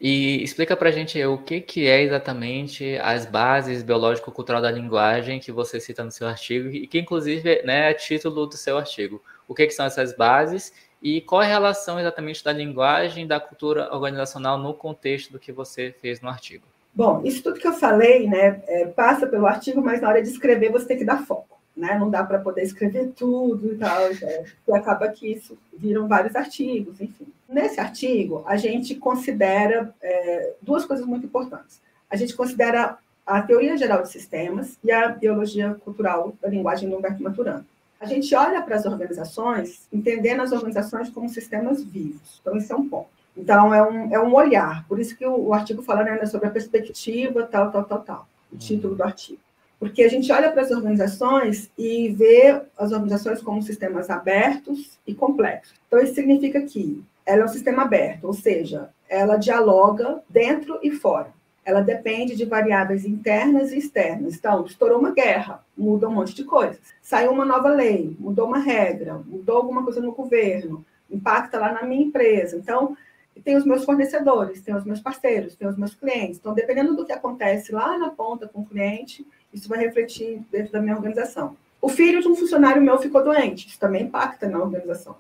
E 0.03 0.43
explica 0.43 0.75
para 0.75 0.89
a 0.89 0.91
gente 0.91 1.24
o 1.24 1.38
que, 1.38 1.62
que 1.62 1.88
é 1.88 2.01
exatamente 2.01 2.98
as 3.03 3.24
bases 3.24 3.84
biológico-cultural 3.84 4.60
da 4.60 4.72
linguagem 4.72 5.39
que 5.39 5.51
você 5.51 5.79
cita 5.79 6.03
no 6.03 6.10
seu 6.10 6.27
artigo 6.27 6.70
e 6.70 6.88
que, 6.88 7.00
inclusive, 7.00 7.62
né, 7.62 7.91
é 7.91 7.93
título 7.93 8.48
do 8.48 8.58
seu 8.58 8.79
artigo. 8.79 9.22
O 9.48 9.53
que, 9.53 9.67
que 9.67 9.74
são 9.74 9.86
essas 9.86 10.17
bases 10.17 10.74
e 11.03 11.22
qual 11.22 11.41
a 11.41 11.46
relação 11.46 12.00
exatamente 12.00 12.43
da 12.43 12.51
linguagem 12.51 13.25
e 13.25 13.27
da 13.27 13.39
cultura 13.39 13.93
organizacional 13.93 14.58
no 14.58 14.74
contexto 14.74 15.31
do 15.31 15.38
que 15.38 15.51
você 15.51 15.93
fez 16.01 16.20
no 16.20 16.29
artigo? 16.29 16.65
Bom, 16.96 17.22
isso 17.24 17.43
tudo 17.43 17.60
que 17.60 17.67
eu 17.67 17.74
falei 17.74 18.27
né, 18.27 18.60
é, 18.67 18.88
passa 18.88 19.27
pelo 19.27 19.46
artigo, 19.46 19.84
mas 19.84 20.01
na 20.01 20.10
hora 20.10 20.22
de 20.24 20.29
escrever 20.29 20.72
você 20.72 20.88
tem 20.88 20.98
que 20.98 21.05
dar 21.05 21.27
foco 21.27 21.61
né? 21.75 21.98
Não 21.98 22.10
dá 22.10 22.24
para 22.24 22.40
poder 22.40 22.63
escrever 22.63 23.12
tudo 23.16 23.74
e 23.74 23.78
tal, 23.78 24.01
é, 24.01 24.46
e 24.68 24.74
acaba 24.74 25.08
que 25.10 25.32
isso 25.32 25.58
viram 25.78 26.08
vários 26.08 26.36
artigos, 26.36 27.00
enfim. 27.00 27.28
Nesse 27.48 27.80
artigo, 27.80 28.44
a 28.46 28.56
gente 28.56 28.96
considera 28.96 29.94
é, 30.01 30.54
duas 30.62 30.86
coisas 30.86 31.06
muito 31.06 31.25
importantes. 31.25 31.82
A 32.10 32.16
gente 32.16 32.36
considera 32.36 32.98
a 33.25 33.42
teoria 33.42 33.78
geral 33.78 34.01
de 34.01 34.10
sistemas 34.10 34.78
e 34.84 34.92
a 34.92 35.10
biologia 35.10 35.75
cultural 35.84 36.34
da 36.42 36.50
linguagem 36.50 36.90
do 36.90 36.98
Humberto 36.98 37.24
Maturana. 37.24 37.66
A 38.00 38.06
gente 38.06 38.34
olha 38.34 38.62
para 38.62 38.75
as 38.75 38.86
organizações, 38.86 39.88
entendendo 39.94 40.42
as 40.42 40.51
organizações 40.51 41.10
como 41.10 41.30
sistemas 41.30 41.84
vivos. 41.84 42.40
Então, 42.42 42.58
esse 42.58 42.72
é 42.72 42.75
um 42.75 42.90
ponto. 42.90 43.10
Então, 43.38 43.74
é 43.74 43.82
um, 43.82 44.13
é 44.13 44.20
um 44.20 44.34
olhar. 44.34 44.86
Por 44.88 45.00
isso 45.00 45.16
que 45.16 45.25
o, 45.25 45.48
o 45.48 45.54
artigo 45.54 45.82
fala 45.84 46.04
né, 46.04 46.25
sobre 46.25 46.48
a 46.48 46.51
perspectiva, 46.51 47.44
tal, 47.44 47.72
tal, 47.72 47.84
tal, 47.84 48.01
tal. 48.01 48.28
O 48.51 48.58
título 48.58 48.96
do 48.96 49.04
artigo. 49.04 49.40
Porque 49.81 50.03
a 50.03 50.07
gente 50.07 50.31
olha 50.31 50.51
para 50.51 50.61
as 50.61 50.69
organizações 50.69 51.71
e 51.75 52.09
vê 52.09 52.61
as 52.77 52.91
organizações 52.91 53.41
como 53.41 53.63
sistemas 53.63 54.11
abertos 54.11 55.00
e 55.07 55.15
complexos. 55.15 55.73
Então, 55.88 56.00
isso 56.00 56.13
significa 56.13 56.61
que 56.61 57.03
ela 57.25 57.41
é 57.41 57.45
um 57.45 57.47
sistema 57.47 57.81
aberto, 57.81 58.25
ou 58.25 58.33
seja, 58.33 58.91
ela 59.09 59.38
dialoga 59.38 60.21
dentro 60.29 60.77
e 60.83 60.91
fora. 60.91 61.33
Ela 61.65 61.81
depende 61.81 62.35
de 62.35 62.45
variáveis 62.45 63.05
internas 63.05 63.71
e 63.71 63.79
externas. 63.79 64.35
Então, 64.35 64.63
estourou 64.67 65.00
uma 65.00 65.15
guerra, 65.15 65.65
muda 65.75 66.07
um 66.07 66.13
monte 66.13 66.35
de 66.35 66.43
coisas. 66.43 66.79
Saiu 67.01 67.31
uma 67.31 67.43
nova 67.43 67.69
lei, 67.69 68.15
mudou 68.19 68.45
uma 68.45 68.59
regra, 68.59 69.15
mudou 69.25 69.57
alguma 69.57 69.83
coisa 69.83 70.00
no 70.00 70.11
governo, 70.11 70.85
impacta 71.09 71.57
lá 71.57 71.73
na 71.73 71.81
minha 71.81 72.03
empresa. 72.03 72.55
Então, 72.55 72.95
tem 73.43 73.55
os 73.55 73.65
meus 73.65 73.83
fornecedores, 73.83 74.61
tem 74.61 74.75
os 74.75 74.85
meus 74.85 75.00
parceiros, 75.00 75.55
tem 75.55 75.67
os 75.67 75.75
meus 75.75 75.95
clientes. 75.95 76.38
Então, 76.38 76.53
dependendo 76.53 76.95
do 76.95 77.03
que 77.03 77.11
acontece 77.11 77.71
lá 77.71 77.97
na 77.97 78.11
ponta 78.11 78.47
com 78.47 78.61
o 78.61 78.65
cliente, 78.65 79.25
isso 79.53 79.70
vai 79.70 79.79
refletir 79.79 80.41
dentro 80.51 80.72
da 80.72 80.81
minha 80.81 80.96
organização. 80.96 81.55
O 81.81 81.89
filho 81.89 82.22
de 82.22 82.27
um 82.27 82.36
funcionário 82.36 82.81
meu 82.81 82.98
ficou 83.00 83.24
doente, 83.24 83.67
isso 83.67 83.79
também 83.79 84.03
impacta 84.03 84.48
na 84.48 84.60
organização. 84.60 85.15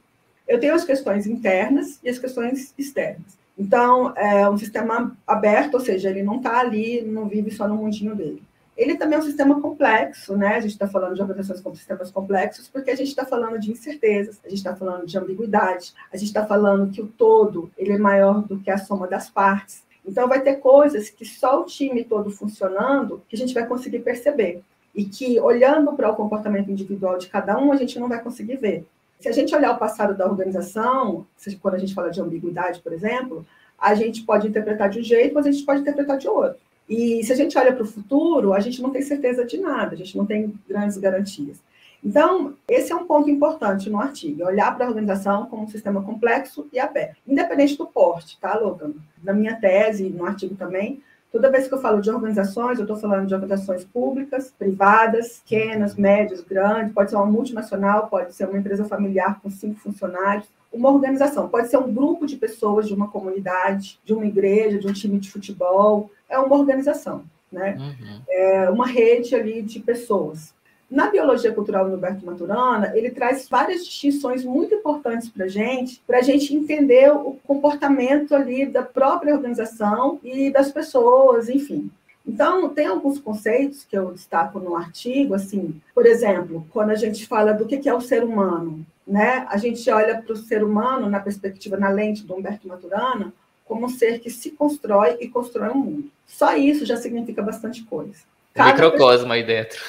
Eu 0.47 0.59
tenho 0.59 0.75
as 0.75 0.83
questões 0.83 1.25
internas 1.25 1.99
e 2.03 2.09
as 2.09 2.19
questões 2.19 2.73
externas. 2.77 3.39
Então, 3.57 4.15
é 4.15 4.49
um 4.49 4.57
sistema 4.57 5.15
aberto, 5.25 5.75
ou 5.75 5.79
seja, 5.79 6.09
ele 6.09 6.23
não 6.23 6.37
está 6.37 6.59
ali, 6.59 7.01
não 7.01 7.27
vive 7.27 7.51
só 7.51 7.67
no 7.67 7.75
mundinho 7.75 8.15
dele. 8.15 8.41
Ele 8.75 8.95
também 8.95 9.17
é 9.17 9.19
um 9.19 9.25
sistema 9.25 9.59
complexo, 9.61 10.35
né? 10.35 10.55
A 10.55 10.59
gente 10.59 10.71
está 10.71 10.87
falando 10.87 11.13
de 11.13 11.21
organizações 11.21 11.61
como 11.61 11.75
sistemas 11.75 12.09
complexos, 12.09 12.67
porque 12.67 12.89
a 12.89 12.95
gente 12.95 13.09
está 13.09 13.25
falando 13.25 13.59
de 13.59 13.71
incertezas, 13.71 14.39
a 14.43 14.49
gente 14.49 14.57
está 14.57 14.75
falando 14.75 15.05
de 15.05 15.17
ambiguidade, 15.17 15.93
a 16.11 16.17
gente 16.17 16.29
está 16.29 16.45
falando 16.45 16.91
que 16.91 17.01
o 17.01 17.07
todo 17.07 17.69
ele 17.77 17.91
é 17.91 17.97
maior 17.97 18.41
do 18.41 18.59
que 18.59 18.71
a 18.71 18.77
soma 18.77 19.07
das 19.07 19.29
partes. 19.29 19.83
Então, 20.05 20.27
vai 20.27 20.41
ter 20.41 20.55
coisas 20.55 21.09
que 21.09 21.25
só 21.25 21.61
o 21.61 21.65
time 21.65 22.03
todo 22.03 22.29
funcionando 22.31 23.21
que 23.29 23.35
a 23.35 23.39
gente 23.39 23.53
vai 23.53 23.65
conseguir 23.65 23.99
perceber. 23.99 24.61
E 24.93 25.05
que, 25.05 25.39
olhando 25.39 25.93
para 25.93 26.09
o 26.09 26.15
comportamento 26.15 26.69
individual 26.69 27.17
de 27.17 27.27
cada 27.27 27.57
um, 27.57 27.71
a 27.71 27.77
gente 27.77 27.99
não 27.99 28.09
vai 28.09 28.21
conseguir 28.21 28.57
ver. 28.57 28.85
Se 29.19 29.29
a 29.29 29.31
gente 29.31 29.55
olhar 29.55 29.71
o 29.73 29.77
passado 29.77 30.15
da 30.15 30.25
organização, 30.25 31.25
quando 31.61 31.75
a 31.75 31.77
gente 31.77 31.93
fala 31.93 32.09
de 32.09 32.19
ambiguidade, 32.19 32.81
por 32.81 32.91
exemplo, 32.91 33.45
a 33.77 33.93
gente 33.93 34.23
pode 34.23 34.47
interpretar 34.47 34.89
de 34.89 34.99
um 34.99 35.03
jeito, 35.03 35.33
mas 35.33 35.45
a 35.45 35.51
gente 35.51 35.63
pode 35.63 35.81
interpretar 35.81 36.17
de 36.17 36.27
outro. 36.27 36.59
E 36.89 37.23
se 37.23 37.31
a 37.31 37.35
gente 37.35 37.57
olha 37.57 37.71
para 37.71 37.83
o 37.83 37.87
futuro, 37.87 38.53
a 38.53 38.59
gente 38.59 38.81
não 38.81 38.89
tem 38.89 39.01
certeza 39.01 39.45
de 39.45 39.57
nada, 39.57 39.93
a 39.93 39.97
gente 39.97 40.17
não 40.17 40.25
tem 40.25 40.53
grandes 40.67 40.97
garantias. 40.97 41.57
Então, 42.03 42.55
esse 42.67 42.91
é 42.91 42.95
um 42.95 43.05
ponto 43.05 43.29
importante 43.29 43.89
no 43.89 43.99
artigo, 43.99 44.41
é 44.41 44.45
olhar 44.45 44.75
para 44.75 44.85
a 44.85 44.89
organização 44.89 45.45
como 45.45 45.63
um 45.63 45.67
sistema 45.67 46.01
complexo 46.01 46.67
e 46.73 46.79
aberto, 46.79 47.17
independente 47.27 47.77
do 47.77 47.85
porte, 47.85 48.39
tá, 48.39 48.57
Logan? 48.57 48.93
Na 49.23 49.33
minha 49.33 49.55
tese, 49.55 50.09
no 50.09 50.25
artigo 50.25 50.55
também, 50.55 51.01
toda 51.31 51.51
vez 51.51 51.67
que 51.67 51.73
eu 51.73 51.79
falo 51.79 52.01
de 52.01 52.09
organizações, 52.09 52.79
eu 52.79 52.85
estou 52.85 52.97
falando 52.97 53.27
de 53.27 53.33
organizações 53.35 53.85
públicas, 53.85 54.51
privadas, 54.57 55.41
pequenas, 55.47 55.95
médias, 55.95 56.41
grandes, 56.41 56.93
pode 56.93 57.11
ser 57.11 57.17
uma 57.17 57.25
multinacional, 57.25 58.07
pode 58.07 58.33
ser 58.33 58.47
uma 58.47 58.57
empresa 58.57 58.83
familiar 58.85 59.39
com 59.39 59.49
cinco 59.49 59.79
funcionários, 59.79 60.47
uma 60.73 60.89
organização, 60.89 61.49
pode 61.49 61.67
ser 61.67 61.77
um 61.77 61.93
grupo 61.93 62.25
de 62.25 62.37
pessoas 62.37 62.87
de 62.87 62.93
uma 62.93 63.09
comunidade, 63.09 63.99
de 64.03 64.13
uma 64.13 64.25
igreja, 64.25 64.79
de 64.79 64.87
um 64.87 64.93
time 64.93 65.19
de 65.19 65.29
futebol, 65.29 66.09
é 66.29 66.39
uma 66.39 66.55
organização, 66.55 67.25
né? 67.51 67.77
Uhum. 67.77 68.21
É 68.29 68.69
uma 68.69 68.87
rede 68.87 69.35
ali 69.35 69.61
de 69.61 69.79
pessoas. 69.81 70.53
Na 70.91 71.09
biologia 71.09 71.53
cultural 71.53 71.85
do 71.85 71.91
Roberto 71.91 72.25
Maturana, 72.25 72.91
ele 72.93 73.11
traz 73.11 73.47
várias 73.47 73.85
distinções 73.85 74.43
muito 74.43 74.75
importantes 74.75 75.29
para 75.29 75.45
a 75.45 75.47
gente, 75.47 76.01
para 76.05 76.17
a 76.17 76.21
gente 76.21 76.53
entender 76.53 77.09
o 77.13 77.39
comportamento 77.45 78.35
ali 78.35 78.65
da 78.65 78.83
própria 78.83 79.33
organização 79.33 80.19
e 80.21 80.51
das 80.51 80.69
pessoas, 80.69 81.47
enfim. 81.47 81.89
Então, 82.27 82.67
tem 82.67 82.87
alguns 82.87 83.19
conceitos 83.19 83.85
que 83.85 83.97
eu 83.97 84.11
destaco 84.11 84.59
no 84.59 84.75
artigo, 84.75 85.33
assim, 85.33 85.81
por 85.95 86.05
exemplo, 86.05 86.67
quando 86.71 86.89
a 86.89 86.95
gente 86.95 87.25
fala 87.25 87.53
do 87.53 87.65
que 87.65 87.87
é 87.87 87.93
o 87.93 88.01
ser 88.01 88.21
humano, 88.25 88.85
né? 89.07 89.45
A 89.49 89.57
gente 89.57 89.89
olha 89.89 90.21
para 90.21 90.33
o 90.33 90.35
ser 90.37 90.61
humano 90.61 91.09
na 91.09 91.21
perspectiva, 91.21 91.77
na 91.77 91.87
lente 91.87 92.25
do 92.25 92.35
Humberto 92.35 92.67
Maturana, 92.67 93.33
como 93.63 93.85
um 93.85 93.89
ser 93.89 94.19
que 94.19 94.29
se 94.29 94.51
constrói 94.51 95.15
e 95.21 95.29
constrói 95.29 95.69
o 95.69 95.71
um 95.71 95.77
mundo. 95.77 96.11
Só 96.27 96.53
isso 96.57 96.85
já 96.85 96.97
significa 96.97 97.41
bastante 97.41 97.81
coisa. 97.85 98.19
Cada 98.53 98.73
Microcosmo 98.73 99.31
aí 99.31 99.45
dentro 99.45 99.79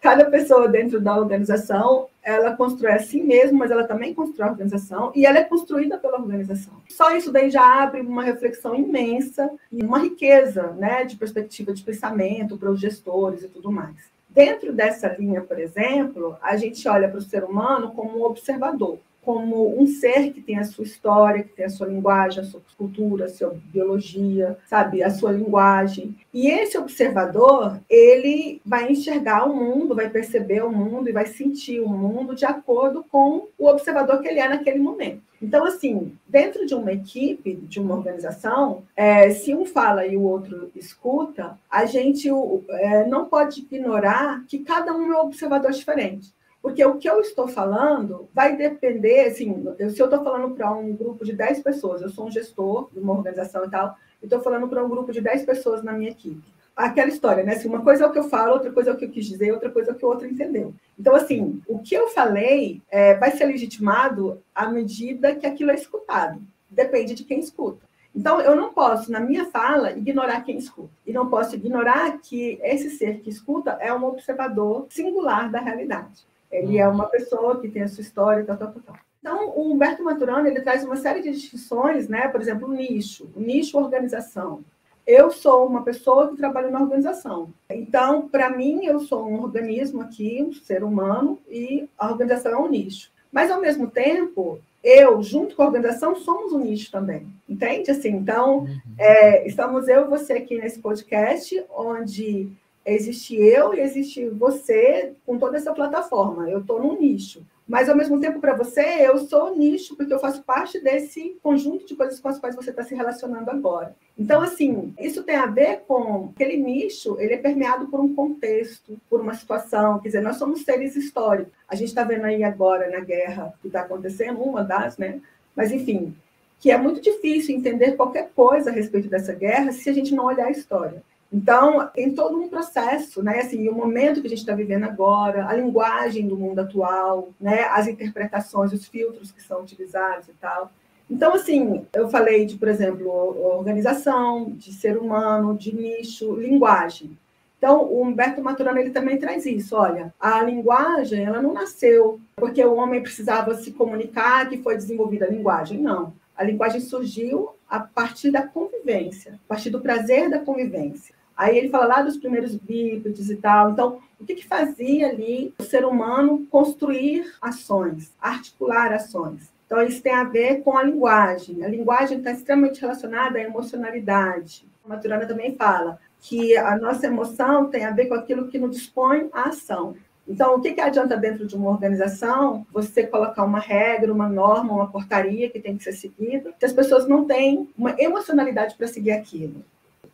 cada 0.00 0.24
pessoa 0.26 0.68
dentro 0.68 1.00
da 1.00 1.16
organização, 1.16 2.06
ela 2.22 2.56
constrói 2.56 2.92
a 2.92 2.98
si 2.98 3.22
mesma, 3.22 3.58
mas 3.58 3.70
ela 3.70 3.84
também 3.84 4.14
constrói 4.14 4.48
a 4.48 4.52
organização 4.52 5.12
e 5.14 5.24
ela 5.24 5.38
é 5.38 5.44
construída 5.44 5.98
pela 5.98 6.18
organização. 6.18 6.74
Só 6.88 7.16
isso 7.16 7.32
daí 7.32 7.50
já 7.50 7.82
abre 7.82 8.00
uma 8.00 8.22
reflexão 8.22 8.74
imensa 8.74 9.50
e 9.72 9.82
uma 9.82 9.98
riqueza, 9.98 10.72
né, 10.78 11.04
de 11.04 11.16
perspectiva 11.16 11.72
de 11.72 11.82
pensamento 11.82 12.56
para 12.56 12.70
os 12.70 12.80
gestores 12.80 13.42
e 13.42 13.48
tudo 13.48 13.72
mais. 13.72 13.96
Dentro 14.28 14.72
dessa 14.72 15.08
linha, 15.08 15.40
por 15.40 15.58
exemplo, 15.58 16.36
a 16.42 16.56
gente 16.56 16.86
olha 16.86 17.08
para 17.08 17.18
o 17.18 17.22
ser 17.22 17.42
humano 17.42 17.92
como 17.92 18.18
um 18.18 18.24
observador 18.24 18.98
como 19.28 19.78
um 19.78 19.86
ser 19.86 20.32
que 20.32 20.40
tem 20.40 20.56
a 20.56 20.64
sua 20.64 20.84
história, 20.84 21.42
que 21.42 21.52
tem 21.52 21.66
a 21.66 21.68
sua 21.68 21.86
linguagem, 21.86 22.40
a 22.40 22.46
sua 22.46 22.62
cultura, 22.78 23.26
a 23.26 23.28
sua 23.28 23.54
biologia, 23.70 24.56
sabe, 24.64 25.02
a 25.02 25.10
sua 25.10 25.32
linguagem. 25.32 26.16
E 26.32 26.48
esse 26.48 26.78
observador, 26.78 27.78
ele 27.90 28.58
vai 28.64 28.90
enxergar 28.90 29.44
o 29.44 29.54
mundo, 29.54 29.94
vai 29.94 30.08
perceber 30.08 30.64
o 30.64 30.72
mundo 30.72 31.10
e 31.10 31.12
vai 31.12 31.26
sentir 31.26 31.78
o 31.78 31.90
mundo 31.90 32.34
de 32.34 32.46
acordo 32.46 33.04
com 33.10 33.48
o 33.58 33.68
observador 33.68 34.22
que 34.22 34.28
ele 34.28 34.40
é 34.40 34.48
naquele 34.48 34.78
momento. 34.78 35.20
Então, 35.42 35.66
assim, 35.66 36.16
dentro 36.26 36.64
de 36.64 36.74
uma 36.74 36.90
equipe, 36.90 37.54
de 37.54 37.78
uma 37.78 37.96
organização, 37.96 38.84
é, 38.96 39.28
se 39.28 39.54
um 39.54 39.66
fala 39.66 40.06
e 40.06 40.16
o 40.16 40.22
outro 40.22 40.70
escuta, 40.74 41.58
a 41.70 41.84
gente 41.84 42.30
é, 42.70 43.06
não 43.06 43.26
pode 43.26 43.60
ignorar 43.60 44.42
que 44.48 44.60
cada 44.60 44.96
um 44.96 45.12
é 45.12 45.18
um 45.18 45.26
observador 45.26 45.70
diferente. 45.70 46.32
Porque 46.68 46.84
o 46.84 46.98
que 46.98 47.08
eu 47.08 47.18
estou 47.18 47.48
falando 47.48 48.28
vai 48.34 48.54
depender, 48.54 49.20
assim, 49.20 49.64
se 49.88 50.02
eu 50.02 50.04
estou 50.04 50.22
falando 50.22 50.54
para 50.54 50.70
um 50.70 50.94
grupo 50.94 51.24
de 51.24 51.32
10 51.32 51.62
pessoas, 51.62 52.02
eu 52.02 52.10
sou 52.10 52.26
um 52.26 52.30
gestor 52.30 52.90
de 52.92 53.00
uma 53.00 53.14
organização 53.14 53.64
e 53.64 53.70
tal, 53.70 53.96
e 54.20 54.26
estou 54.26 54.42
falando 54.42 54.68
para 54.68 54.84
um 54.84 54.88
grupo 54.88 55.10
de 55.10 55.22
10 55.22 55.46
pessoas 55.46 55.82
na 55.82 55.94
minha 55.94 56.10
equipe. 56.10 56.42
aquela 56.76 57.08
história, 57.08 57.42
né? 57.42 57.54
Assim, 57.54 57.68
uma 57.68 57.82
coisa 57.82 58.04
é 58.04 58.06
o 58.06 58.12
que 58.12 58.18
eu 58.18 58.28
falo, 58.28 58.52
outra 58.52 58.70
coisa 58.70 58.90
é 58.90 58.92
o 58.92 58.96
que 58.98 59.06
eu 59.06 59.10
quis 59.10 59.24
dizer, 59.24 59.50
outra 59.50 59.70
coisa 59.70 59.90
é 59.90 59.94
o 59.94 59.96
que 59.96 60.04
o 60.04 60.08
outro 60.08 60.26
entendeu. 60.26 60.74
Então, 60.98 61.14
assim, 61.14 61.58
o 61.66 61.78
que 61.78 61.94
eu 61.94 62.08
falei 62.08 62.82
é, 62.90 63.14
vai 63.14 63.30
ser 63.30 63.46
legitimado 63.46 64.42
à 64.54 64.68
medida 64.68 65.34
que 65.34 65.46
aquilo 65.46 65.70
é 65.70 65.74
escutado. 65.74 66.38
Depende 66.68 67.14
de 67.14 67.24
quem 67.24 67.40
escuta. 67.40 67.80
Então, 68.14 68.42
eu 68.42 68.54
não 68.54 68.74
posso, 68.74 69.10
na 69.10 69.20
minha 69.20 69.46
fala, 69.46 69.92
ignorar 69.92 70.42
quem 70.42 70.58
escuta. 70.58 70.92
E 71.06 71.14
não 71.14 71.30
posso 71.30 71.54
ignorar 71.54 72.18
que 72.18 72.58
esse 72.62 72.90
ser 72.90 73.20
que 73.20 73.30
escuta 73.30 73.78
é 73.80 73.90
um 73.92 74.04
observador 74.04 74.86
singular 74.90 75.50
da 75.50 75.60
realidade. 75.60 76.28
Ele 76.50 76.78
é 76.78 76.88
uma 76.88 77.06
pessoa 77.06 77.60
que 77.60 77.68
tem 77.68 77.82
a 77.82 77.88
sua 77.88 78.02
história, 78.02 78.44
tal, 78.44 78.56
tal, 78.56 78.72
tal. 78.84 78.96
Então, 79.20 79.50
o 79.50 79.72
Humberto 79.72 80.02
Maturano 80.02 80.46
ele 80.46 80.60
traz 80.60 80.84
uma 80.84 80.96
série 80.96 81.20
de 81.20 81.30
distinções, 81.32 82.08
né? 82.08 82.28
Por 82.28 82.40
exemplo, 82.40 82.68
o 82.68 82.72
nicho, 82.72 83.28
o 83.36 83.40
nicho 83.40 83.78
organização. 83.78 84.64
Eu 85.06 85.30
sou 85.30 85.66
uma 85.66 85.82
pessoa 85.82 86.28
que 86.28 86.36
trabalha 86.36 86.70
na 86.70 86.80
organização. 86.80 87.52
Então, 87.70 88.28
para 88.28 88.50
mim, 88.50 88.84
eu 88.84 89.00
sou 89.00 89.26
um 89.26 89.42
organismo 89.42 90.02
aqui, 90.02 90.42
um 90.42 90.52
ser 90.52 90.84
humano, 90.84 91.38
e 91.48 91.88
a 91.98 92.10
organização 92.10 92.52
é 92.52 92.58
um 92.58 92.68
nicho. 92.68 93.10
Mas, 93.32 93.50
ao 93.50 93.60
mesmo 93.60 93.90
tempo, 93.90 94.60
eu, 94.82 95.22
junto 95.22 95.56
com 95.56 95.62
a 95.62 95.66
organização, 95.66 96.14
somos 96.16 96.52
um 96.52 96.60
nicho 96.60 96.90
também. 96.90 97.26
Entende? 97.48 97.90
Assim, 97.90 98.10
então, 98.10 98.60
uhum. 98.60 98.80
é, 98.98 99.46
estamos 99.46 99.88
eu 99.88 100.02
e 100.02 100.08
você 100.08 100.34
aqui 100.34 100.58
nesse 100.58 100.78
podcast, 100.78 101.64
onde 101.74 102.50
existe 102.84 103.36
eu 103.36 103.74
e 103.74 103.80
existe 103.80 104.28
você 104.28 105.12
com 105.26 105.38
toda 105.38 105.56
essa 105.56 105.72
plataforma. 105.72 106.48
Eu 106.48 106.60
estou 106.60 106.80
num 106.80 106.98
nicho. 106.98 107.42
Mas, 107.68 107.86
ao 107.86 107.96
mesmo 107.96 108.18
tempo, 108.18 108.40
para 108.40 108.54
você, 108.54 108.80
eu 109.06 109.18
sou 109.18 109.54
nicho, 109.54 109.94
porque 109.94 110.12
eu 110.12 110.18
faço 110.18 110.42
parte 110.42 110.80
desse 110.80 111.36
conjunto 111.42 111.86
de 111.86 111.94
coisas 111.94 112.18
com 112.18 112.28
as 112.28 112.38
quais 112.38 112.56
você 112.56 112.70
está 112.70 112.82
se 112.82 112.94
relacionando 112.94 113.50
agora. 113.50 113.94
Então, 114.18 114.40
assim, 114.40 114.94
isso 114.98 115.22
tem 115.22 115.36
a 115.36 115.44
ver 115.44 115.82
com 115.86 116.30
aquele 116.34 116.56
nicho, 116.56 117.18
ele 117.20 117.34
é 117.34 117.36
permeado 117.36 117.86
por 117.88 118.00
um 118.00 118.14
contexto, 118.14 118.98
por 119.10 119.20
uma 119.20 119.34
situação. 119.34 119.98
Quer 119.98 120.08
dizer, 120.08 120.22
nós 120.22 120.36
somos 120.36 120.62
seres 120.62 120.96
históricos. 120.96 121.52
A 121.68 121.76
gente 121.76 121.88
está 121.88 122.04
vendo 122.04 122.24
aí 122.24 122.42
agora 122.42 122.90
na 122.90 123.00
guerra 123.00 123.52
que 123.60 123.66
está 123.66 123.82
acontecendo, 123.82 124.40
uma 124.40 124.64
das, 124.64 124.96
né? 124.96 125.20
Mas, 125.54 125.70
enfim, 125.70 126.16
que 126.58 126.70
é 126.70 126.78
muito 126.78 127.02
difícil 127.02 127.54
entender 127.54 127.96
qualquer 127.96 128.30
coisa 128.34 128.70
a 128.70 128.72
respeito 128.72 129.08
dessa 129.08 129.34
guerra 129.34 129.72
se 129.72 129.90
a 129.90 129.92
gente 129.92 130.14
não 130.14 130.24
olhar 130.24 130.46
a 130.46 130.50
história. 130.50 131.02
Então, 131.30 131.86
tem 131.94 132.14
todo 132.14 132.38
um 132.38 132.48
processo, 132.48 133.22
né? 133.22 133.40
Assim, 133.40 133.68
o 133.68 133.74
momento 133.74 134.20
que 134.20 134.26
a 134.26 134.30
gente 134.30 134.38
está 134.40 134.54
vivendo 134.54 134.84
agora, 134.84 135.46
a 135.46 135.54
linguagem 135.54 136.26
do 136.26 136.36
mundo 136.36 136.60
atual, 136.60 137.28
né? 137.38 137.64
As 137.64 137.86
interpretações, 137.86 138.72
os 138.72 138.86
filtros 138.86 139.30
que 139.30 139.42
são 139.42 139.60
utilizados 139.60 140.28
e 140.28 140.32
tal. 140.40 140.70
Então, 141.10 141.34
assim, 141.34 141.86
eu 141.92 142.08
falei 142.08 142.46
de, 142.46 142.56
por 142.56 142.68
exemplo, 142.68 143.08
organização, 143.56 144.50
de 144.50 144.72
ser 144.72 144.96
humano, 144.96 145.56
de 145.56 145.74
nicho, 145.74 146.34
linguagem. 146.34 147.16
Então, 147.58 147.82
o 147.82 148.02
Humberto 148.02 148.40
Maturana 148.40 148.80
ele 148.80 148.90
também 148.90 149.18
traz 149.18 149.44
isso. 149.44 149.74
Olha, 149.74 150.14
a 150.20 150.42
linguagem 150.42 151.24
ela 151.24 151.42
não 151.42 151.52
nasceu 151.52 152.20
porque 152.36 152.64
o 152.64 152.76
homem 152.76 153.02
precisava 153.02 153.54
se 153.54 153.72
comunicar 153.72 154.48
que 154.48 154.58
foi 154.58 154.76
desenvolvida 154.76 155.26
a 155.26 155.30
linguagem. 155.30 155.80
Não. 155.80 156.12
A 156.36 156.44
linguagem 156.44 156.80
surgiu 156.80 157.50
a 157.68 157.80
partir 157.80 158.30
da 158.30 158.46
convivência, 158.46 159.34
a 159.44 159.48
partir 159.48 159.70
do 159.70 159.80
prazer 159.80 160.30
da 160.30 160.38
convivência. 160.38 161.17
Aí 161.38 161.56
ele 161.56 161.68
fala 161.68 161.86
lá 161.86 162.02
dos 162.02 162.16
primeiros 162.16 162.56
bípedes 162.56 163.30
e 163.30 163.36
tal. 163.36 163.70
Então, 163.70 164.00
o 164.18 164.24
que, 164.24 164.34
que 164.34 164.44
fazia 164.44 165.08
ali 165.08 165.54
o 165.56 165.62
ser 165.62 165.84
humano 165.84 166.44
construir 166.50 167.32
ações, 167.40 168.12
articular 168.20 168.92
ações? 168.92 169.48
Então, 169.64 169.80
isso 169.80 170.02
tem 170.02 170.12
a 170.12 170.24
ver 170.24 170.62
com 170.62 170.76
a 170.76 170.82
linguagem. 170.82 171.64
A 171.64 171.68
linguagem 171.68 172.18
está 172.18 172.32
extremamente 172.32 172.80
relacionada 172.80 173.38
à 173.38 173.42
emocionalidade. 173.42 174.66
A 174.84 174.88
Maturana 174.88 175.26
também 175.26 175.54
fala 175.54 176.00
que 176.20 176.56
a 176.56 176.76
nossa 176.76 177.06
emoção 177.06 177.70
tem 177.70 177.84
a 177.84 177.92
ver 177.92 178.06
com 178.06 178.14
aquilo 178.14 178.48
que 178.48 178.58
nos 178.58 178.74
dispõe 178.74 179.28
à 179.32 179.50
ação. 179.50 179.94
Então, 180.26 180.56
o 180.56 180.60
que, 180.60 180.72
que 180.72 180.80
adianta 180.80 181.16
dentro 181.16 181.46
de 181.46 181.54
uma 181.54 181.70
organização 181.70 182.66
você 182.72 183.06
colocar 183.06 183.44
uma 183.44 183.60
regra, 183.60 184.12
uma 184.12 184.28
norma, 184.28 184.74
uma 184.74 184.90
portaria 184.90 185.48
que 185.48 185.60
tem 185.60 185.76
que 185.76 185.84
ser 185.84 185.92
seguida, 185.92 186.52
se 186.58 186.66
as 186.66 186.72
pessoas 186.72 187.06
não 187.06 187.24
têm 187.24 187.70
uma 187.78 187.94
emocionalidade 187.96 188.74
para 188.74 188.88
seguir 188.88 189.12
aquilo? 189.12 189.64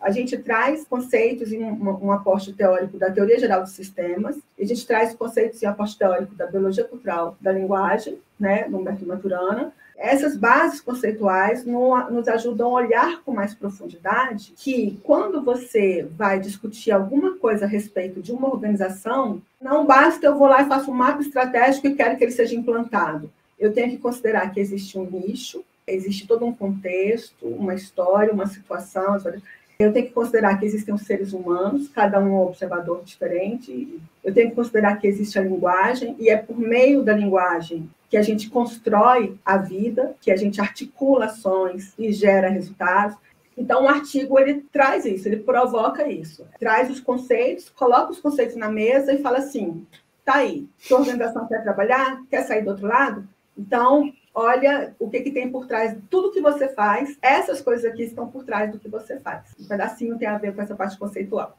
A 0.05 0.11
gente 0.11 0.37
traz 0.37 0.85
conceitos 0.85 1.51
em 1.51 1.65
um, 1.65 2.05
um 2.05 2.13
aporte 2.13 2.53
teórico 2.53 2.99
da 2.99 3.11
teoria 3.11 3.41
geral 3.41 3.63
dos 3.63 3.73
sistemas, 3.73 4.37
e 4.59 4.63
a 4.63 4.67
gente 4.67 4.87
traz 4.87 5.15
conceitos 5.15 5.63
em 5.63 5.67
aporte 5.67 5.97
teórico 5.97 6.35
da 6.35 6.47
biologia 6.47 6.85
cultural 6.85 7.39
da 7.41 7.51
linguagem, 7.51 8.19
né, 8.39 8.67
no 8.69 8.81
Humberto 8.81 9.07
Maturana. 9.07 9.73
Essas 9.97 10.37
bases 10.37 10.81
conceituais 10.83 11.65
no, 11.65 12.11
nos 12.11 12.29
ajudam 12.29 12.69
a 12.69 12.83
olhar 12.83 13.23
com 13.23 13.33
mais 13.33 13.55
profundidade 13.55 14.53
que, 14.57 15.01
quando 15.03 15.43
você 15.43 16.07
vai 16.19 16.39
discutir 16.39 16.91
alguma 16.91 17.39
coisa 17.39 17.65
a 17.65 17.69
respeito 17.69 18.21
de 18.21 18.31
uma 18.31 18.53
organização, 18.53 19.41
não 19.59 19.87
basta 19.87 20.27
eu 20.27 20.37
vou 20.37 20.49
lá 20.49 20.61
e 20.61 20.69
faço 20.69 20.91
um 20.91 20.95
mapa 20.95 21.23
estratégico 21.23 21.87
e 21.87 21.95
quero 21.95 22.19
que 22.19 22.25
ele 22.25 22.33
seja 22.33 22.55
implantado. 22.55 23.31
Eu 23.59 23.73
tenho 23.73 23.89
que 23.89 23.97
considerar 23.97 24.53
que 24.53 24.61
existe 24.61 24.99
um 24.99 25.09
nicho, 25.09 25.65
existe 25.87 26.27
todo 26.27 26.45
um 26.45 26.53
contexto, 26.53 27.47
uma 27.47 27.75
história, 27.75 28.35
uma 28.35 28.47
situação, 28.47 29.15
eu 29.79 29.93
tenho 29.93 30.07
que 30.07 30.13
considerar 30.13 30.59
que 30.59 30.65
existem 30.65 30.95
os 30.95 31.03
seres 31.03 31.33
humanos, 31.33 31.89
cada 31.89 32.21
um 32.21 32.27
é 32.27 32.31
um 32.31 32.43
observador 32.43 33.03
diferente. 33.05 34.01
Eu 34.23 34.33
tenho 34.33 34.51
que 34.51 34.55
considerar 34.55 34.99
que 34.99 35.07
existe 35.07 35.39
a 35.39 35.43
linguagem, 35.43 36.15
e 36.19 36.29
é 36.29 36.37
por 36.37 36.57
meio 36.57 37.03
da 37.03 37.13
linguagem 37.13 37.91
que 38.09 38.17
a 38.17 38.23
gente 38.23 38.49
constrói 38.49 39.37
a 39.45 39.57
vida, 39.57 40.15
que 40.21 40.31
a 40.31 40.37
gente 40.37 40.61
articula 40.61 41.27
ações 41.27 41.93
e 41.99 42.13
gera 42.13 42.49
resultados. 42.49 43.17
Então, 43.57 43.85
o 43.85 43.89
artigo 43.89 44.39
ele 44.39 44.65
traz 44.73 45.05
isso, 45.05 45.29
ele 45.29 45.39
provoca 45.39 46.09
isso, 46.09 46.47
traz 46.59 46.91
os 46.91 47.01
conceitos, 47.01 47.69
coloca 47.71 48.13
os 48.13 48.21
conceitos 48.21 48.57
na 48.57 48.71
mesa 48.71 49.13
e 49.13 49.23
fala 49.23 49.39
assim: 49.39 49.85
tá 50.25 50.37
aí, 50.37 50.69
sua 50.79 51.01
organização 51.01 51.47
quer 51.49 51.63
trabalhar, 51.63 52.23
quer 52.31 52.43
sair 52.43 52.63
do 52.63 52.71
outro 52.71 52.87
lado? 52.87 53.27
Então, 53.57 54.13
olha 54.35 54.95
o 54.99 55.09
que, 55.09 55.21
que 55.21 55.31
tem 55.31 55.51
por 55.51 55.67
trás 55.67 55.95
de 55.95 56.01
tudo 56.11 56.33
que 56.33 56.41
você 56.41 56.69
faz. 56.69 57.17
Essas 57.23 57.61
coisas 57.63 57.85
aqui 57.85 58.03
estão 58.03 58.29
por 58.29 58.45
trás 58.45 58.71
do 58.73 58.79
que 58.79 58.89
você 58.89 59.21
faz. 59.21 59.55
Um 59.59 59.67
pedacinho 59.67 60.19
tem 60.19 60.27
a 60.27 60.37
ver 60.37 60.55
com 60.55 60.61
essa 60.61 60.75
parte 60.75 60.99
conceitual. 60.99 61.57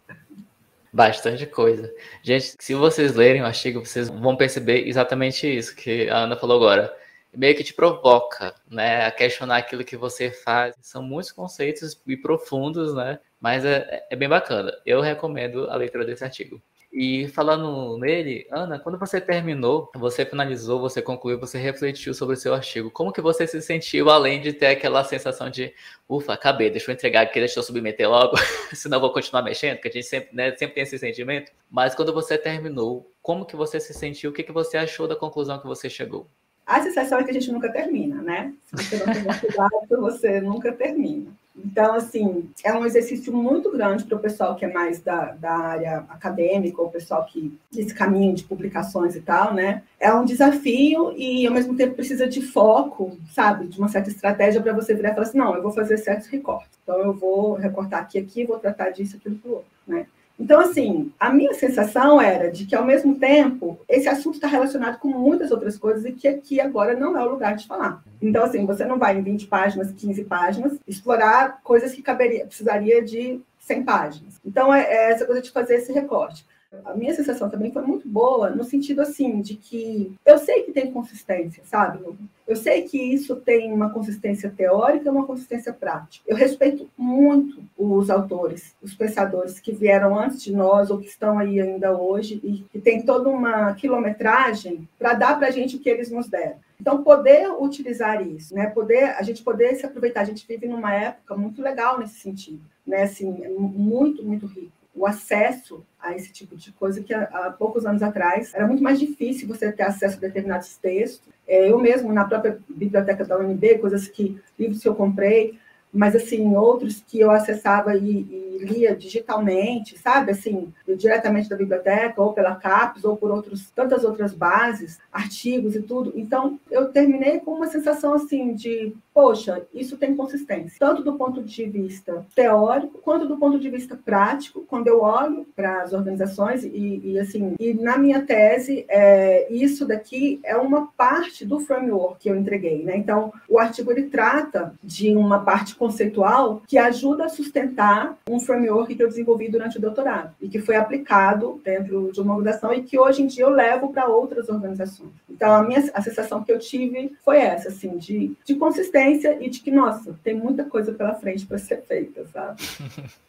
Bastante 0.91 1.45
coisa. 1.45 1.93
Gente, 2.21 2.55
se 2.59 2.73
vocês 2.73 3.15
lerem 3.15 3.41
o 3.41 3.45
artigo, 3.45 3.85
vocês 3.85 4.09
vão 4.09 4.35
perceber 4.35 4.87
exatamente 4.87 5.47
isso 5.47 5.75
que 5.75 6.09
a 6.09 6.19
Ana 6.19 6.35
falou 6.35 6.57
agora. 6.57 6.95
Meio 7.35 7.55
que 7.55 7.65
te 7.65 7.73
provoca, 7.73 8.55
né, 8.69 9.05
a 9.05 9.11
questionar 9.11 9.57
aquilo 9.57 9.83
que 9.83 9.97
você 9.97 10.31
faz. 10.31 10.73
São 10.81 11.03
muitos 11.03 11.33
conceitos 11.33 12.01
e 12.07 12.15
profundos, 12.15 12.95
né, 12.95 13.19
mas 13.41 13.65
é, 13.65 14.05
é 14.09 14.15
bem 14.15 14.29
bacana. 14.29 14.71
Eu 14.85 15.01
recomendo 15.01 15.69
a 15.69 15.75
leitura 15.75 16.05
desse 16.05 16.23
artigo. 16.23 16.61
E 16.97 17.27
falando 17.27 17.97
nele, 17.97 18.47
Ana, 18.49 18.79
quando 18.79 18.97
você 18.97 19.19
terminou, 19.19 19.91
você 19.93 20.25
finalizou, 20.25 20.79
você 20.79 21.01
concluiu, 21.01 21.37
você 21.37 21.57
refletiu 21.57 22.13
sobre 22.13 22.35
o 22.35 22.37
seu 22.37 22.53
artigo. 22.53 22.89
Como 22.89 23.11
que 23.11 23.19
você 23.19 23.45
se 23.45 23.61
sentiu, 23.61 24.09
além 24.09 24.39
de 24.41 24.53
ter 24.53 24.67
aquela 24.67 25.03
sensação 25.03 25.49
de, 25.49 25.73
ufa, 26.07 26.31
acabei, 26.31 26.69
deixa 26.69 26.89
eu 26.89 26.93
entregar 26.93 27.23
aqui, 27.23 27.37
deixa 27.37 27.59
eu 27.59 27.63
submeter 27.63 28.09
logo, 28.09 28.37
senão 28.73 29.01
vou 29.01 29.11
continuar 29.11 29.41
mexendo, 29.41 29.81
que 29.81 29.89
a 29.89 29.91
gente 29.91 30.05
sempre, 30.05 30.33
né, 30.33 30.55
sempre 30.55 30.75
tem 30.75 30.83
esse 30.83 30.97
sentimento. 30.97 31.51
Mas 31.69 31.93
quando 31.93 32.13
você 32.13 32.37
terminou, 32.37 33.11
como 33.21 33.45
que 33.45 33.57
você 33.57 33.77
se 33.77 33.93
sentiu? 33.93 34.29
O 34.29 34.33
que, 34.33 34.41
que 34.41 34.53
você 34.53 34.77
achou 34.77 35.05
da 35.05 35.17
conclusão 35.17 35.59
que 35.59 35.67
você 35.67 35.89
chegou? 35.89 36.29
A 36.65 36.81
sensação 36.81 37.19
é 37.19 37.25
que 37.25 37.31
a 37.31 37.33
gente 37.33 37.51
nunca 37.51 37.73
termina, 37.73 38.21
né? 38.21 38.53
Se 38.67 38.73
você 38.77 39.05
não 39.05 39.13
tem 39.13 39.23
cuidado, 39.37 39.99
você 39.99 40.39
nunca 40.39 40.71
termina. 40.71 41.29
Então, 41.57 41.93
assim, 41.93 42.49
é 42.63 42.73
um 42.73 42.85
exercício 42.85 43.31
muito 43.31 43.71
grande 43.71 44.03
para 44.03 44.17
o 44.17 44.21
pessoal 44.21 44.55
que 44.55 44.65
é 44.65 44.71
mais 44.71 44.99
da, 44.99 45.31
da 45.31 45.51
área 45.51 46.05
acadêmica, 46.09 46.81
ou 46.81 46.87
o 46.87 46.91
pessoal 46.91 47.25
que 47.25 47.57
esse 47.75 47.93
caminho 47.93 48.35
de 48.35 48.43
publicações 48.43 49.15
e 49.15 49.21
tal, 49.21 49.53
né? 49.53 49.83
É 49.99 50.13
um 50.13 50.25
desafio 50.25 51.13
e, 51.15 51.47
ao 51.47 51.53
mesmo 51.53 51.75
tempo, 51.75 51.95
precisa 51.95 52.27
de 52.27 52.41
foco, 52.41 53.17
sabe? 53.33 53.67
De 53.67 53.79
uma 53.79 53.87
certa 53.87 54.09
estratégia 54.09 54.61
para 54.61 54.73
você 54.73 54.93
virar 54.93 55.11
e 55.11 55.13
falar 55.13 55.27
assim, 55.27 55.37
não, 55.37 55.55
eu 55.55 55.63
vou 55.63 55.71
fazer 55.71 55.97
certos 55.97 56.27
recortes. 56.27 56.77
Então, 56.83 56.99
eu 56.99 57.13
vou 57.13 57.53
recortar 57.53 58.01
aqui, 58.01 58.19
aqui, 58.19 58.45
vou 58.45 58.59
tratar 58.59 58.89
disso, 58.89 59.15
aquilo, 59.15 59.39
outro, 59.45 59.65
né? 59.87 60.07
Então, 60.39 60.59
assim, 60.59 61.11
a 61.19 61.31
minha 61.31 61.53
sensação 61.53 62.19
era 62.19 62.51
de 62.51 62.65
que, 62.65 62.75
ao 62.75 62.85
mesmo 62.85 63.15
tempo, 63.15 63.79
esse 63.87 64.07
assunto 64.07 64.35
está 64.35 64.47
relacionado 64.47 64.99
com 64.99 65.07
muitas 65.07 65.49
outras 65.49 65.77
coisas 65.77 66.05
e 66.05 66.11
que 66.11 66.27
aqui 66.27 66.59
agora 66.59 66.93
não 66.93 67.17
é 67.17 67.23
o 67.23 67.29
lugar 67.29 67.55
de 67.55 67.65
falar. 67.65 68.03
Então, 68.21 68.43
assim, 68.43 68.65
você 68.65 68.83
não 68.85 68.99
vai 68.99 69.17
em 69.17 69.23
20 69.23 69.47
páginas, 69.47 69.91
15 69.91 70.25
páginas, 70.25 70.77
explorar 70.85 71.61
coisas 71.63 71.93
que 71.93 72.01
caberia, 72.01 72.45
precisaria 72.45 73.01
de 73.01 73.39
100 73.59 73.83
páginas. 73.83 74.33
Então, 74.45 74.73
é, 74.73 74.81
é 74.81 75.11
essa 75.11 75.25
coisa 75.25 75.41
de 75.41 75.51
fazer 75.51 75.75
esse 75.75 75.93
recorte 75.93 76.45
a 76.83 76.93
minha 76.93 77.13
sensação 77.13 77.49
também 77.49 77.71
foi 77.71 77.81
muito 77.83 78.07
boa, 78.07 78.49
no 78.49 78.63
sentido 78.63 79.01
assim, 79.01 79.41
de 79.41 79.55
que 79.55 80.13
eu 80.25 80.37
sei 80.37 80.63
que 80.63 80.71
tem 80.71 80.91
consistência, 80.91 81.63
sabe? 81.65 81.99
Eu 82.47 82.55
sei 82.55 82.83
que 82.83 82.97
isso 82.97 83.35
tem 83.37 83.73
uma 83.73 83.89
consistência 83.89 84.53
teórica 84.55 85.07
e 85.07 85.11
uma 85.11 85.25
consistência 85.25 85.73
prática. 85.73 86.23
Eu 86.27 86.35
respeito 86.35 86.89
muito 86.97 87.63
os 87.77 88.09
autores, 88.09 88.75
os 88.81 88.93
pensadores 88.93 89.59
que 89.59 89.71
vieram 89.71 90.17
antes 90.17 90.41
de 90.43 90.53
nós 90.53 90.91
ou 90.91 90.99
que 90.99 91.07
estão 91.07 91.39
aí 91.39 91.59
ainda 91.59 91.97
hoje 91.97 92.39
e 92.43 92.63
que 92.71 92.79
tem 92.79 93.01
toda 93.03 93.29
uma 93.29 93.73
quilometragem 93.73 94.87
para 94.99 95.13
dar 95.13 95.37
para 95.37 95.47
a 95.47 95.51
gente 95.51 95.75
o 95.75 95.79
que 95.79 95.89
eles 95.89 96.11
nos 96.11 96.27
deram. 96.27 96.57
Então, 96.79 97.03
poder 97.03 97.49
utilizar 97.49 98.21
isso, 98.27 98.53
né? 98.53 98.67
Poder, 98.67 99.15
a 99.17 99.23
gente 99.23 99.41
poder 99.41 99.75
se 99.75 99.85
aproveitar. 99.85 100.21
A 100.21 100.25
gente 100.25 100.45
vive 100.45 100.67
numa 100.67 100.93
época 100.93 101.35
muito 101.35 101.61
legal 101.61 101.97
nesse 101.97 102.19
sentido, 102.19 102.61
né? 102.85 103.03
Assim, 103.03 103.43
é 103.43 103.49
muito, 103.49 104.23
muito 104.23 104.45
rico 104.45 104.74
o 104.95 105.05
acesso 105.05 105.85
a 105.99 106.15
esse 106.15 106.31
tipo 106.31 106.55
de 106.55 106.71
coisa 106.71 107.03
que 107.03 107.13
há, 107.13 107.53
poucos 107.57 107.85
anos 107.85 108.01
atrás 108.01 108.53
era 108.53 108.65
muito 108.65 108.81
mais 108.81 108.99
difícil 108.99 109.47
você 109.47 109.71
ter 109.71 109.83
acesso 109.83 110.17
a 110.17 110.21
determinados 110.21 110.77
textos. 110.77 111.27
É, 111.47 111.69
eu 111.69 111.77
mesmo, 111.79 112.13
na 112.13 112.25
própria 112.25 112.59
biblioteca 112.69 113.25
da 113.25 113.37
UNB, 113.37 113.79
coisas 113.79 114.07
que, 114.07 114.39
livros 114.57 114.81
que 114.81 114.87
eu 114.87 114.95
comprei, 114.95 115.59
mas 115.91 116.15
assim, 116.15 116.55
outros 116.55 117.01
que 117.07 117.19
eu 117.19 117.31
acessava 117.31 117.95
e, 117.95 118.09
e 118.09 118.57
lia 118.61 118.95
digitalmente, 118.95 119.97
sabe? 119.97 120.31
Assim, 120.31 120.73
diretamente 120.97 121.49
da 121.49 121.55
biblioteca, 121.55 122.21
ou 122.21 122.33
pela 122.33 122.55
CAPES, 122.55 123.05
ou 123.05 123.15
por 123.15 123.31
outros, 123.31 123.69
tantas 123.71 124.03
outras 124.03 124.33
bases, 124.33 124.99
artigos 125.11 125.75
e 125.75 125.81
tudo. 125.81 126.11
Então, 126.15 126.59
eu 126.69 126.89
terminei 126.89 127.39
com 127.39 127.51
uma 127.51 127.67
sensação 127.67 128.13
assim 128.13 128.53
de, 128.53 128.93
poxa, 129.15 129.65
isso 129.73 129.95
tem 129.95 130.13
consistência, 130.13 130.75
tanto 130.77 131.01
do 131.01 131.13
ponto 131.13 131.41
de 131.41 131.65
vista 131.65 132.25
teórico, 132.35 132.99
quanto 133.01 133.25
do 133.25 133.37
ponto 133.37 133.57
de 133.57 133.69
vista 133.69 133.95
prático, 133.95 134.65
quando 134.67 134.87
eu 134.87 134.99
olho 134.99 135.47
para 135.55 135.83
as 135.83 135.93
organizações 135.93 136.65
e, 136.65 137.01
e, 137.01 137.17
assim, 137.17 137.55
e 137.57 137.73
na 137.73 137.97
minha 137.97 138.23
tese, 138.23 138.85
é, 138.89 139.47
isso 139.49 139.85
daqui 139.85 140.41
é 140.43 140.57
uma 140.57 140.87
parte 140.97 141.45
do 141.45 141.61
framework 141.61 142.19
que 142.19 142.29
eu 142.29 142.35
entreguei, 142.35 142.83
né? 142.83 142.97
Então, 142.97 143.31
o 143.47 143.57
artigo 143.57 143.89
ele 143.89 144.03
trata 144.03 144.73
de 144.83 145.15
uma 145.15 145.39
parte 145.39 145.75
conceitual 145.75 146.61
que 146.67 146.77
ajuda 146.77 147.23
a 147.23 147.29
sustentar 147.29 148.17
um 148.29 148.41
framework 148.41 148.93
que 148.93 149.01
eu 149.01 149.07
desenvolvi 149.07 149.47
durante 149.47 149.77
o 149.77 149.81
doutorado 149.81 150.35
e 150.41 150.49
que 150.49 150.59
foi 150.59 150.75
aplicado 150.75 151.61
dentro 151.63 152.11
de 152.11 152.19
uma 152.19 152.35
organização 152.35 152.73
e 152.73 152.83
que 152.83 152.99
hoje 152.99 153.23
em 153.23 153.27
dia 153.27 153.45
eu 153.45 153.49
levo 153.49 153.93
para 153.93 154.09
outras 154.09 154.49
organizações. 154.49 155.11
Então, 155.29 155.53
a 155.53 155.63
minha 155.63 155.85
a 155.93 156.01
sensação 156.01 156.43
que 156.43 156.51
eu 156.51 156.59
tive 156.59 157.13
foi 157.23 157.37
essa, 157.37 157.69
assim, 157.69 157.97
de, 157.97 158.33
de 158.43 158.55
consistência 158.55 159.04
e 159.13 159.49
de 159.49 159.59
que, 159.59 159.71
nossa, 159.71 160.17
tem 160.23 160.33
muita 160.33 160.63
coisa 160.63 160.93
pela 160.93 161.15
frente 161.15 161.45
para 161.45 161.57
ser 161.57 161.81
feita, 161.83 162.25
sabe? 162.27 162.61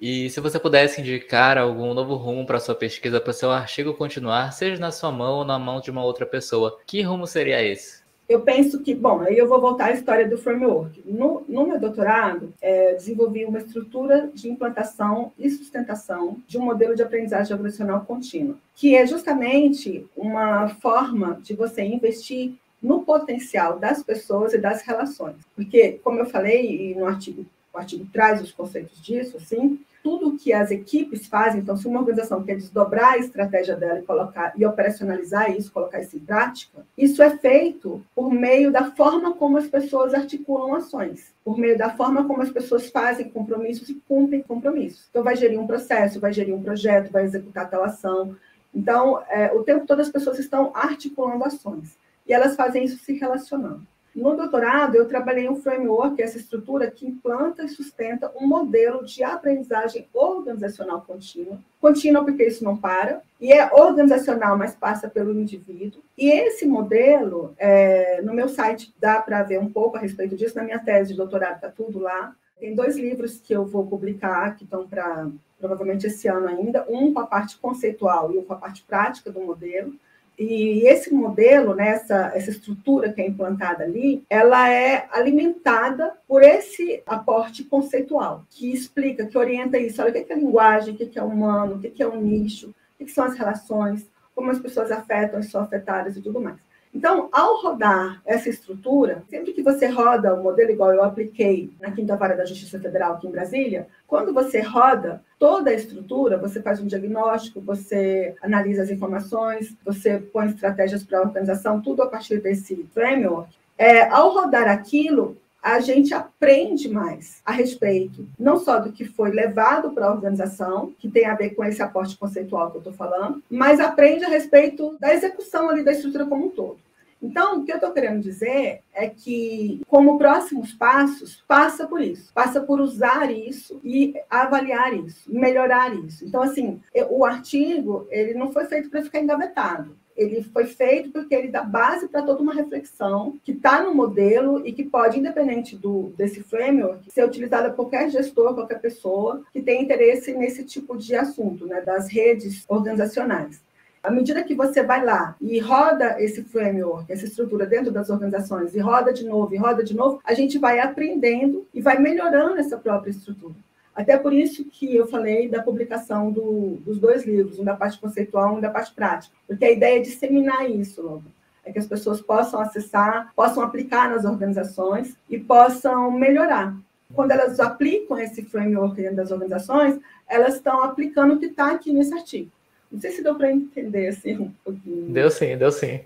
E 0.00 0.30
se 0.30 0.40
você 0.40 0.60
pudesse 0.60 1.00
indicar 1.00 1.58
algum 1.58 1.92
novo 1.92 2.14
rumo 2.14 2.46
para 2.46 2.60
sua 2.60 2.72
pesquisa, 2.76 3.20
para 3.20 3.32
seu 3.32 3.50
artigo 3.50 3.92
continuar, 3.94 4.52
seja 4.52 4.80
na 4.80 4.92
sua 4.92 5.10
mão 5.10 5.38
ou 5.38 5.44
na 5.44 5.58
mão 5.58 5.80
de 5.80 5.90
uma 5.90 6.04
outra 6.04 6.24
pessoa, 6.24 6.78
que 6.86 7.02
rumo 7.02 7.26
seria 7.26 7.60
esse? 7.60 7.98
eu 8.28 8.42
penso 8.42 8.80
que, 8.80 8.94
bom, 8.94 9.22
aí 9.22 9.38
eu 9.38 9.48
vou 9.48 9.58
voltar 9.58 9.86
à 9.86 9.92
história 9.92 10.28
do 10.28 10.36
framework. 10.36 11.02
No, 11.06 11.42
no 11.48 11.66
meu 11.66 11.80
doutorado, 11.80 12.52
é, 12.60 12.92
desenvolvi 12.92 13.46
uma 13.46 13.58
estrutura 13.58 14.30
de 14.34 14.50
implantação 14.50 15.32
e 15.38 15.48
sustentação 15.48 16.36
de 16.46 16.58
um 16.58 16.62
modelo 16.62 16.94
de 16.94 17.02
aprendizagem 17.02 17.54
organizacional 17.54 18.02
contínua, 18.02 18.56
que 18.76 18.94
é 18.94 19.06
justamente 19.06 20.06
uma 20.14 20.68
forma 20.68 21.40
de 21.42 21.54
você 21.54 21.82
investir 21.82 22.52
no 22.82 23.04
potencial 23.04 23.78
das 23.78 24.02
pessoas 24.02 24.54
e 24.54 24.58
das 24.58 24.82
relações. 24.82 25.36
Porque, 25.54 26.00
como 26.04 26.20
eu 26.20 26.26
falei, 26.26 26.90
e 26.90 26.94
no 26.94 27.06
artigo, 27.06 27.44
o 27.72 27.78
artigo 27.78 28.06
traz 28.12 28.40
os 28.40 28.52
conceitos 28.52 29.00
disso, 29.00 29.36
assim, 29.36 29.78
tudo 30.02 30.36
que 30.36 30.52
as 30.52 30.70
equipes 30.70 31.26
fazem, 31.26 31.60
então, 31.60 31.76
se 31.76 31.86
uma 31.86 32.00
organização 32.00 32.42
quer 32.42 32.56
desdobrar 32.56 33.14
a 33.14 33.18
estratégia 33.18 33.76
dela 33.76 33.98
e 33.98 34.02
colocar 34.02 34.52
e 34.56 34.64
operacionalizar 34.64 35.50
isso, 35.50 35.72
colocar 35.72 36.00
isso 36.00 36.16
em 36.16 36.20
prática, 36.20 36.86
isso 36.96 37.22
é 37.22 37.36
feito 37.36 38.02
por 38.14 38.32
meio 38.32 38.70
da 38.70 38.92
forma 38.92 39.34
como 39.34 39.58
as 39.58 39.66
pessoas 39.66 40.14
articulam 40.14 40.74
ações, 40.74 41.34
por 41.44 41.58
meio 41.58 41.76
da 41.76 41.90
forma 41.90 42.24
como 42.26 42.42
as 42.42 42.50
pessoas 42.50 42.88
fazem 42.88 43.28
compromissos 43.28 43.88
e 43.88 44.00
cumprem 44.08 44.42
compromissos. 44.42 45.06
Então, 45.10 45.22
vai 45.22 45.36
gerir 45.36 45.60
um 45.60 45.66
processo, 45.66 46.20
vai 46.20 46.32
gerir 46.32 46.54
um 46.54 46.62
projeto, 46.62 47.12
vai 47.12 47.24
executar 47.24 47.68
tal 47.68 47.84
ação. 47.84 48.36
Então, 48.74 49.22
é, 49.28 49.52
o 49.52 49.62
tempo 49.62 49.86
todo 49.86 50.00
as 50.00 50.08
pessoas 50.08 50.38
estão 50.38 50.70
articulando 50.74 51.44
ações 51.44 51.98
e 52.28 52.32
elas 52.32 52.54
fazem 52.54 52.84
isso 52.84 53.02
se 53.02 53.14
relacionando. 53.14 53.86
No 54.14 54.36
doutorado, 54.36 54.96
eu 54.96 55.06
trabalhei 55.06 55.48
um 55.48 55.54
framework, 55.54 56.20
essa 56.20 56.38
estrutura 56.38 56.90
que 56.90 57.06
implanta 57.06 57.64
e 57.64 57.68
sustenta 57.68 58.32
um 58.34 58.48
modelo 58.48 59.04
de 59.04 59.22
aprendizagem 59.22 60.08
organizacional 60.12 61.02
contínua. 61.02 61.60
Contínua 61.80 62.24
porque 62.24 62.44
isso 62.44 62.64
não 62.64 62.76
para, 62.76 63.22
e 63.40 63.52
é 63.52 63.72
organizacional, 63.72 64.58
mas 64.58 64.74
passa 64.74 65.08
pelo 65.08 65.32
indivíduo. 65.38 66.02
E 66.16 66.28
esse 66.30 66.66
modelo, 66.66 67.54
é, 67.58 68.20
no 68.22 68.34
meu 68.34 68.48
site 68.48 68.92
dá 68.98 69.22
para 69.22 69.44
ver 69.44 69.60
um 69.60 69.70
pouco 69.70 69.96
a 69.96 70.00
respeito 70.00 70.34
disso, 70.34 70.56
na 70.56 70.64
minha 70.64 70.80
tese 70.80 71.12
de 71.12 71.16
doutorado 71.16 71.54
está 71.54 71.68
tudo 71.68 72.00
lá. 72.00 72.34
Tem 72.58 72.74
dois 72.74 72.96
livros 72.96 73.38
que 73.38 73.52
eu 73.52 73.64
vou 73.64 73.86
publicar, 73.86 74.56
que 74.56 74.64
estão 74.64 74.84
para 74.84 75.28
provavelmente 75.60 76.08
esse 76.08 76.26
ano 76.26 76.48
ainda, 76.48 76.84
um 76.88 77.12
com 77.12 77.20
a 77.20 77.26
parte 77.26 77.56
conceitual 77.58 78.32
e 78.32 78.38
um 78.38 78.44
com 78.44 78.52
a 78.52 78.56
parte 78.56 78.82
prática 78.82 79.30
do 79.30 79.40
modelo. 79.40 79.94
E 80.38 80.86
esse 80.86 81.12
modelo, 81.12 81.74
né, 81.74 81.88
essa, 81.88 82.30
essa 82.32 82.50
estrutura 82.50 83.12
que 83.12 83.20
é 83.20 83.26
implantada 83.26 83.82
ali, 83.82 84.24
ela 84.30 84.70
é 84.70 85.08
alimentada 85.10 86.16
por 86.28 86.44
esse 86.44 87.02
aporte 87.04 87.64
conceitual, 87.64 88.44
que 88.48 88.72
explica, 88.72 89.26
que 89.26 89.36
orienta 89.36 89.78
isso. 89.78 90.00
Olha, 90.00 90.10
o 90.10 90.24
que 90.24 90.32
é 90.32 90.36
linguagem, 90.36 90.94
o 90.94 90.96
que 90.96 91.18
é 91.18 91.22
humano, 91.22 91.74
o 91.74 91.80
que 91.80 92.00
é 92.00 92.06
um 92.06 92.20
nicho, 92.20 92.72
o 93.00 93.04
que 93.04 93.10
são 93.10 93.24
as 93.24 93.36
relações, 93.36 94.08
como 94.32 94.52
as 94.52 94.60
pessoas 94.60 94.92
afetam 94.92 95.40
e 95.40 95.42
são 95.42 95.60
afetadas 95.60 96.16
e 96.16 96.22
tudo 96.22 96.40
mais. 96.40 96.67
Então, 96.94 97.28
ao 97.30 97.60
rodar 97.60 98.20
essa 98.24 98.48
estrutura, 98.48 99.22
sempre 99.28 99.52
que 99.52 99.62
você 99.62 99.86
roda 99.86 100.34
o 100.34 100.42
modelo 100.42 100.70
igual 100.70 100.92
eu 100.92 101.04
apliquei 101.04 101.70
na 101.80 101.90
Quinta 101.90 102.16
Vara 102.16 102.36
da 102.36 102.44
Justiça 102.44 102.80
Federal 102.80 103.14
aqui 103.14 103.26
em 103.26 103.30
Brasília, 103.30 103.86
quando 104.06 104.32
você 104.32 104.60
roda 104.60 105.22
toda 105.38 105.70
a 105.70 105.74
estrutura, 105.74 106.38
você 106.38 106.62
faz 106.62 106.80
um 106.80 106.86
diagnóstico, 106.86 107.60
você 107.60 108.34
analisa 108.42 108.82
as 108.82 108.90
informações, 108.90 109.76
você 109.84 110.18
põe 110.18 110.46
estratégias 110.46 111.02
para 111.04 111.18
a 111.18 111.22
organização, 111.22 111.80
tudo 111.80 112.02
a 112.02 112.08
partir 112.08 112.40
desse 112.40 112.88
framework. 112.94 113.54
É, 113.76 114.08
ao 114.08 114.32
rodar 114.32 114.66
aquilo, 114.66 115.36
a 115.62 115.80
gente 115.80 116.14
aprende 116.14 116.88
mais 116.88 117.40
a 117.44 117.52
respeito, 117.52 118.26
não 118.38 118.58
só 118.58 118.78
do 118.78 118.92
que 118.92 119.04
foi 119.04 119.30
levado 119.30 119.90
para 119.90 120.06
a 120.06 120.12
organização, 120.12 120.92
que 120.98 121.08
tem 121.08 121.26
a 121.26 121.34
ver 121.34 121.50
com 121.50 121.64
esse 121.64 121.82
aporte 121.82 122.16
conceitual 122.16 122.70
que 122.70 122.76
eu 122.76 122.80
estou 122.80 122.92
falando, 122.92 123.42
mas 123.50 123.80
aprende 123.80 124.24
a 124.24 124.28
respeito 124.28 124.96
da 125.00 125.12
execução 125.12 125.68
ali 125.68 125.82
da 125.82 125.92
estrutura 125.92 126.26
como 126.26 126.46
um 126.46 126.50
todo. 126.50 126.78
Então, 127.20 127.58
o 127.58 127.64
que 127.64 127.72
eu 127.72 127.76
estou 127.76 127.90
querendo 127.90 128.22
dizer 128.22 128.80
é 128.94 129.08
que, 129.08 129.82
como 129.88 130.16
próximos 130.16 130.72
passos, 130.72 131.42
passa 131.48 131.84
por 131.84 132.00
isso, 132.00 132.32
passa 132.32 132.60
por 132.60 132.80
usar 132.80 133.28
isso 133.28 133.80
e 133.82 134.14
avaliar 134.30 134.94
isso, 134.94 135.28
melhorar 135.28 135.92
isso. 135.96 136.24
Então, 136.24 136.40
assim, 136.40 136.80
o 137.10 137.24
artigo 137.24 138.06
ele 138.08 138.34
não 138.34 138.52
foi 138.52 138.66
feito 138.66 138.88
para 138.88 139.02
ficar 139.02 139.18
engavetado 139.18 139.96
ele 140.18 140.42
foi 140.42 140.66
feito 140.66 141.10
porque 141.10 141.34
ele 141.34 141.48
dá 141.48 141.62
base 141.62 142.08
para 142.08 142.22
toda 142.22 142.42
uma 142.42 142.52
reflexão 142.52 143.38
que 143.44 143.52
está 143.52 143.82
no 143.82 143.94
modelo 143.94 144.66
e 144.66 144.72
que 144.72 144.82
pode, 144.82 145.18
independente 145.18 145.76
do, 145.76 146.12
desse 146.18 146.42
framework, 146.42 147.10
ser 147.10 147.24
utilizada 147.24 147.70
por 147.70 147.88
qualquer 147.88 148.10
gestor, 148.10 148.54
qualquer 148.54 148.80
pessoa 148.80 149.42
que 149.52 149.62
tem 149.62 149.82
interesse 149.82 150.34
nesse 150.34 150.64
tipo 150.64 150.96
de 150.96 151.14
assunto, 151.14 151.64
né, 151.66 151.80
das 151.80 152.08
redes 152.08 152.64
organizacionais. 152.68 153.62
À 154.02 154.10
medida 154.10 154.42
que 154.42 154.54
você 154.54 154.82
vai 154.82 155.04
lá 155.04 155.36
e 155.40 155.58
roda 155.58 156.20
esse 156.22 156.42
framework, 156.42 157.12
essa 157.12 157.24
estrutura 157.24 157.66
dentro 157.66 157.92
das 157.92 158.10
organizações, 158.10 158.74
e 158.74 158.78
roda 158.78 159.12
de 159.12 159.24
novo, 159.24 159.54
e 159.54 159.58
roda 159.58 159.82
de 159.84 159.94
novo, 159.94 160.20
a 160.24 160.34
gente 160.34 160.58
vai 160.58 160.78
aprendendo 160.80 161.66
e 161.72 161.80
vai 161.80 161.98
melhorando 161.98 162.58
essa 162.58 162.76
própria 162.76 163.10
estrutura. 163.10 163.54
Até 163.98 164.16
por 164.16 164.32
isso 164.32 164.64
que 164.64 164.94
eu 164.94 165.08
falei 165.08 165.48
da 165.48 165.60
publicação 165.60 166.30
do, 166.30 166.76
dos 166.86 167.00
dois 167.00 167.26
livros, 167.26 167.58
um 167.58 167.64
da 167.64 167.74
parte 167.74 167.98
conceitual 167.98 168.54
e 168.54 168.58
um 168.58 168.60
da 168.60 168.70
parte 168.70 168.94
prática, 168.94 169.34
porque 169.44 169.64
a 169.64 169.72
ideia 169.72 169.98
é 169.98 170.00
disseminar 170.00 170.70
isso 170.70 171.02
logo. 171.02 171.24
É 171.64 171.72
que 171.72 171.80
as 171.80 171.86
pessoas 171.88 172.20
possam 172.20 172.60
acessar, 172.60 173.32
possam 173.34 173.60
aplicar 173.60 174.08
nas 174.08 174.24
organizações 174.24 175.16
e 175.28 175.36
possam 175.36 176.12
melhorar. 176.12 176.76
Quando 177.12 177.32
elas 177.32 177.58
aplicam 177.58 178.16
esse 178.20 178.44
framework 178.44 178.94
dentro 178.94 179.16
das 179.16 179.32
organizações, 179.32 179.98
elas 180.28 180.54
estão 180.54 180.84
aplicando 180.84 181.34
o 181.34 181.38
que 181.40 181.46
está 181.46 181.72
aqui 181.72 181.92
nesse 181.92 182.14
artigo. 182.14 182.52
Não 182.92 183.00
sei 183.00 183.10
se 183.10 183.20
deu 183.20 183.34
para 183.34 183.50
entender 183.50 184.06
assim 184.06 184.38
um 184.38 184.52
pouquinho. 184.64 185.12
Deu 185.12 185.28
sim, 185.28 185.56
deu 185.56 185.72
sim. 185.72 186.02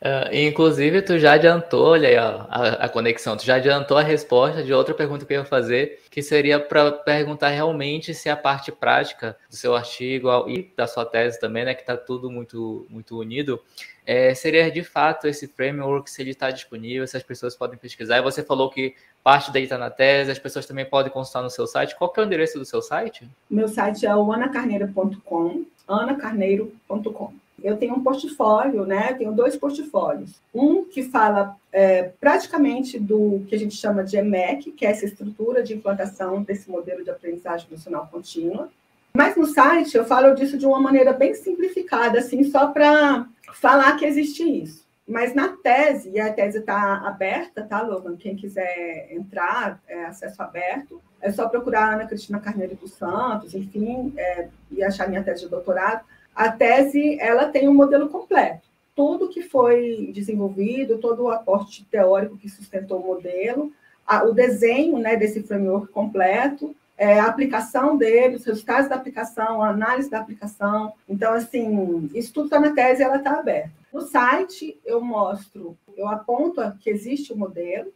Uh, 0.00 0.32
inclusive, 0.32 1.02
tu 1.02 1.18
já 1.18 1.32
adiantou, 1.32 1.88
olha 1.88 2.08
aí 2.08 2.16
ó, 2.16 2.46
a, 2.48 2.68
a, 2.84 2.88
conexão, 2.88 3.36
tu 3.36 3.44
já 3.44 3.56
adiantou 3.56 3.96
a 3.98 4.02
resposta 4.02 4.62
de 4.62 4.72
outra 4.72 4.94
pergunta 4.94 5.26
que 5.26 5.32
eu 5.32 5.40
ia 5.40 5.44
fazer, 5.44 6.00
que 6.08 6.22
seria 6.22 6.60
para 6.60 6.92
perguntar 6.92 7.48
realmente 7.48 8.14
se 8.14 8.28
a 8.28 8.36
parte 8.36 8.70
prática 8.70 9.36
do 9.50 9.56
seu 9.56 9.74
artigo 9.74 10.28
e 10.48 10.72
da 10.76 10.86
sua 10.86 11.04
tese 11.04 11.40
também, 11.40 11.64
né, 11.64 11.74
que 11.74 11.80
está 11.80 11.96
tudo 11.96 12.30
muito, 12.30 12.86
muito 12.88 13.18
unido, 13.18 13.60
é, 14.06 14.32
seria 14.34 14.70
de 14.70 14.84
fato 14.84 15.26
esse 15.26 15.48
framework, 15.48 16.08
se 16.08 16.22
ele 16.22 16.30
está 16.30 16.48
disponível, 16.52 17.04
se 17.04 17.16
as 17.16 17.24
pessoas 17.24 17.56
podem 17.56 17.76
pesquisar. 17.76 18.18
E 18.18 18.22
você 18.22 18.44
falou 18.44 18.70
que 18.70 18.94
parte 19.24 19.50
dele 19.50 19.66
está 19.66 19.76
na 19.76 19.90
tese, 19.90 20.30
as 20.30 20.38
pessoas 20.38 20.64
também 20.64 20.84
podem 20.84 21.12
consultar 21.12 21.42
no 21.42 21.50
seu 21.50 21.66
site. 21.66 21.96
Qual 21.96 22.08
que 22.10 22.20
é 22.20 22.22
o 22.22 22.26
endereço 22.26 22.56
do 22.56 22.64
seu 22.64 22.80
site? 22.80 23.28
Meu 23.50 23.66
site 23.66 24.06
é 24.06 24.14
o 24.14 24.32
anacarneiro.com, 24.32 25.64
anacarneiro.com 25.88 27.47
eu 27.62 27.76
tenho 27.76 27.94
um 27.94 28.02
portfólio, 28.02 28.84
né? 28.84 29.12
Tenho 29.14 29.32
dois 29.32 29.56
portfólios. 29.56 30.40
Um 30.54 30.84
que 30.84 31.02
fala 31.02 31.56
é, 31.72 32.10
praticamente 32.20 32.98
do 32.98 33.44
que 33.48 33.54
a 33.54 33.58
gente 33.58 33.74
chama 33.74 34.04
de 34.04 34.16
EMEC, 34.16 34.72
que 34.72 34.86
é 34.86 34.90
essa 34.90 35.04
estrutura 35.04 35.62
de 35.62 35.74
implantação 35.74 36.42
desse 36.42 36.70
modelo 36.70 37.02
de 37.02 37.10
aprendizagem 37.10 37.66
emocional 37.68 38.08
contínua. 38.10 38.68
Mas 39.12 39.36
no 39.36 39.46
site 39.46 39.96
eu 39.96 40.04
falo 40.04 40.34
disso 40.34 40.56
de 40.56 40.66
uma 40.66 40.80
maneira 40.80 41.12
bem 41.12 41.34
simplificada, 41.34 42.18
assim, 42.18 42.44
só 42.44 42.68
para 42.68 43.26
falar 43.54 43.96
que 43.96 44.04
existe 44.04 44.42
isso. 44.42 44.86
Mas 45.06 45.34
na 45.34 45.48
tese, 45.48 46.10
e 46.10 46.20
a 46.20 46.30
tese 46.30 46.58
está 46.58 46.98
aberta, 46.98 47.62
tá, 47.62 47.80
Logan? 47.80 48.14
Quem 48.14 48.36
quiser 48.36 49.08
entrar, 49.10 49.80
é 49.88 50.04
acesso 50.04 50.40
aberto. 50.42 51.00
É 51.20 51.32
só 51.32 51.48
procurar 51.48 51.84
a 51.84 51.94
Ana 51.94 52.06
Cristina 52.06 52.38
Carneiro 52.38 52.76
dos 52.76 52.92
Santos, 52.92 53.54
enfim, 53.54 54.12
é, 54.16 54.48
e 54.70 54.84
achar 54.84 55.08
minha 55.08 55.24
tese 55.24 55.44
de 55.44 55.48
doutorado. 55.48 56.04
A 56.38 56.52
tese, 56.52 57.18
ela 57.20 57.46
tem 57.46 57.68
um 57.68 57.74
modelo 57.74 58.08
completo. 58.08 58.68
Tudo 58.94 59.28
que 59.28 59.42
foi 59.42 60.12
desenvolvido, 60.14 60.98
todo 60.98 61.24
o 61.24 61.30
aporte 61.30 61.84
teórico 61.86 62.38
que 62.38 62.48
sustentou 62.48 63.00
o 63.00 63.06
modelo, 63.08 63.72
a, 64.06 64.22
o 64.22 64.32
desenho 64.32 65.00
né, 65.00 65.16
desse 65.16 65.42
framework 65.42 65.88
completo, 65.88 66.76
é, 66.96 67.18
a 67.18 67.26
aplicação 67.26 67.96
dele, 67.96 68.36
os 68.36 68.44
resultados 68.44 68.88
da 68.88 68.94
aplicação, 68.94 69.60
a 69.60 69.70
análise 69.70 70.08
da 70.08 70.20
aplicação. 70.20 70.92
Então, 71.08 71.32
assim, 71.32 72.08
isso 72.14 72.32
tudo 72.32 72.44
está 72.44 72.60
na 72.60 72.70
tese 72.70 73.02
e 73.02 73.04
ela 73.04 73.16
está 73.16 73.40
aberta. 73.40 73.72
No 73.92 74.02
site, 74.02 74.78
eu 74.86 75.00
mostro, 75.00 75.76
eu 75.96 76.06
aponto 76.06 76.60
que 76.78 76.88
existe 76.88 77.32
o 77.32 77.34
um 77.34 77.38
modelo, 77.40 77.92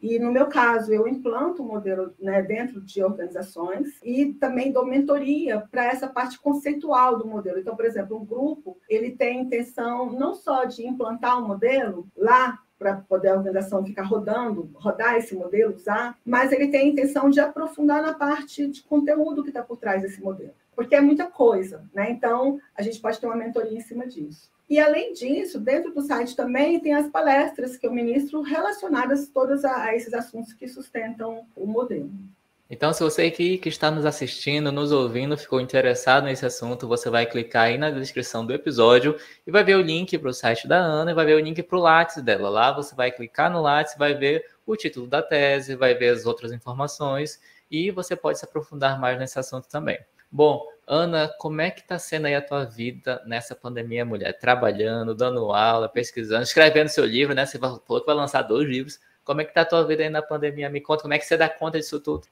e 0.00 0.18
no 0.18 0.30
meu 0.30 0.46
caso, 0.46 0.92
eu 0.92 1.08
implanto 1.08 1.62
o 1.62 1.66
modelo 1.66 2.14
né, 2.20 2.42
dentro 2.42 2.80
de 2.80 3.02
organizações 3.02 3.98
e 4.02 4.34
também 4.34 4.70
dou 4.70 4.84
mentoria 4.84 5.66
para 5.70 5.86
essa 5.86 6.06
parte 6.06 6.38
conceitual 6.38 7.18
do 7.18 7.26
modelo. 7.26 7.58
Então, 7.58 7.74
por 7.74 7.84
exemplo, 7.84 8.16
um 8.16 8.24
grupo 8.24 8.78
ele 8.88 9.12
tem 9.12 9.40
intenção 9.40 10.12
não 10.12 10.34
só 10.34 10.64
de 10.64 10.86
implantar 10.86 11.38
o 11.38 11.44
um 11.44 11.48
modelo 11.48 12.06
lá 12.16 12.58
para 12.78 12.96
poder 12.96 13.28
a 13.28 13.36
organização 13.36 13.84
ficar 13.84 14.02
rodando, 14.02 14.70
rodar 14.74 15.16
esse 15.16 15.34
modelo, 15.34 15.74
usar, 15.74 16.18
mas 16.24 16.52
ele 16.52 16.68
tem 16.68 16.80
a 16.80 16.92
intenção 16.92 17.30
de 17.30 17.40
aprofundar 17.40 18.02
na 18.02 18.12
parte 18.12 18.66
de 18.68 18.82
conteúdo 18.82 19.42
que 19.42 19.48
está 19.48 19.62
por 19.62 19.78
trás 19.78 20.02
desse 20.02 20.22
modelo, 20.22 20.52
porque 20.74 20.94
é 20.94 21.00
muita 21.00 21.26
coisa, 21.26 21.88
né? 21.94 22.10
Então, 22.10 22.60
a 22.76 22.82
gente 22.82 23.00
pode 23.00 23.18
ter 23.18 23.26
uma 23.26 23.34
mentoria 23.34 23.78
em 23.78 23.80
cima 23.80 24.06
disso. 24.06 24.50
E, 24.68 24.80
além 24.80 25.12
disso, 25.12 25.60
dentro 25.60 25.92
do 25.92 26.00
site 26.02 26.34
também 26.34 26.80
tem 26.80 26.92
as 26.92 27.08
palestras 27.08 27.76
que 27.76 27.86
eu 27.86 27.92
ministro 27.92 28.42
relacionadas 28.42 29.28
todas 29.28 29.64
a, 29.64 29.84
a 29.84 29.94
esses 29.94 30.12
assuntos 30.12 30.52
que 30.52 30.66
sustentam 30.66 31.46
o 31.54 31.66
modelo. 31.66 32.10
Então, 32.68 32.92
se 32.92 33.00
você 33.00 33.22
aqui 33.22 33.58
que 33.58 33.68
está 33.68 33.92
nos 33.92 34.04
assistindo, 34.04 34.72
nos 34.72 34.90
ouvindo, 34.90 35.38
ficou 35.38 35.60
interessado 35.60 36.24
nesse 36.24 36.44
assunto, 36.44 36.88
você 36.88 37.08
vai 37.08 37.24
clicar 37.24 37.66
aí 37.66 37.78
na 37.78 37.90
descrição 37.90 38.44
do 38.44 38.52
episódio 38.52 39.16
e 39.46 39.52
vai 39.52 39.62
ver 39.62 39.76
o 39.76 39.80
link 39.80 40.18
para 40.18 40.30
o 40.30 40.34
site 40.34 40.66
da 40.66 40.76
Ana 40.76 41.12
e 41.12 41.14
vai 41.14 41.24
ver 41.24 41.34
o 41.34 41.40
link 41.40 41.62
para 41.62 41.78
o 41.78 41.80
Lattes 41.80 42.20
dela. 42.24 42.48
Lá 42.48 42.72
você 42.72 42.92
vai 42.92 43.12
clicar 43.12 43.52
no 43.52 43.62
Lattes, 43.62 43.94
vai 43.96 44.14
ver 44.14 44.44
o 44.66 44.74
título 44.74 45.06
da 45.06 45.22
tese, 45.22 45.76
vai 45.76 45.94
ver 45.94 46.08
as 46.08 46.26
outras 46.26 46.50
informações 46.50 47.40
e 47.70 47.92
você 47.92 48.16
pode 48.16 48.40
se 48.40 48.44
aprofundar 48.44 48.98
mais 49.00 49.16
nesse 49.16 49.38
assunto 49.38 49.68
também. 49.68 50.00
Bom, 50.30 50.66
Ana, 50.86 51.28
como 51.38 51.60
é 51.60 51.70
que 51.70 51.80
está 51.80 51.98
sendo 51.98 52.26
aí 52.26 52.34
a 52.34 52.42
tua 52.42 52.64
vida 52.64 53.22
nessa 53.26 53.54
pandemia, 53.54 54.04
mulher? 54.04 54.38
Trabalhando, 54.38 55.14
dando 55.14 55.52
aula, 55.52 55.88
pesquisando, 55.88 56.42
escrevendo 56.44 56.88
seu 56.88 57.04
livro, 57.04 57.34
né? 57.34 57.44
Você 57.44 57.58
falou 57.58 57.80
que 57.80 58.06
vai 58.06 58.14
lançar 58.14 58.42
dois 58.42 58.68
livros. 58.68 59.00
Como 59.24 59.40
é 59.40 59.44
que 59.44 59.50
está 59.50 59.62
a 59.62 59.66
tua 59.66 59.84
vida 59.84 60.04
aí 60.04 60.10
na 60.10 60.22
pandemia? 60.22 60.70
Me 60.70 60.80
conta 60.80 61.02
como 61.02 61.14
é 61.14 61.18
que 61.18 61.24
você 61.24 61.36
dá 61.36 61.48
conta 61.48 61.78
disso 61.78 61.98
tudo. 61.98 62.28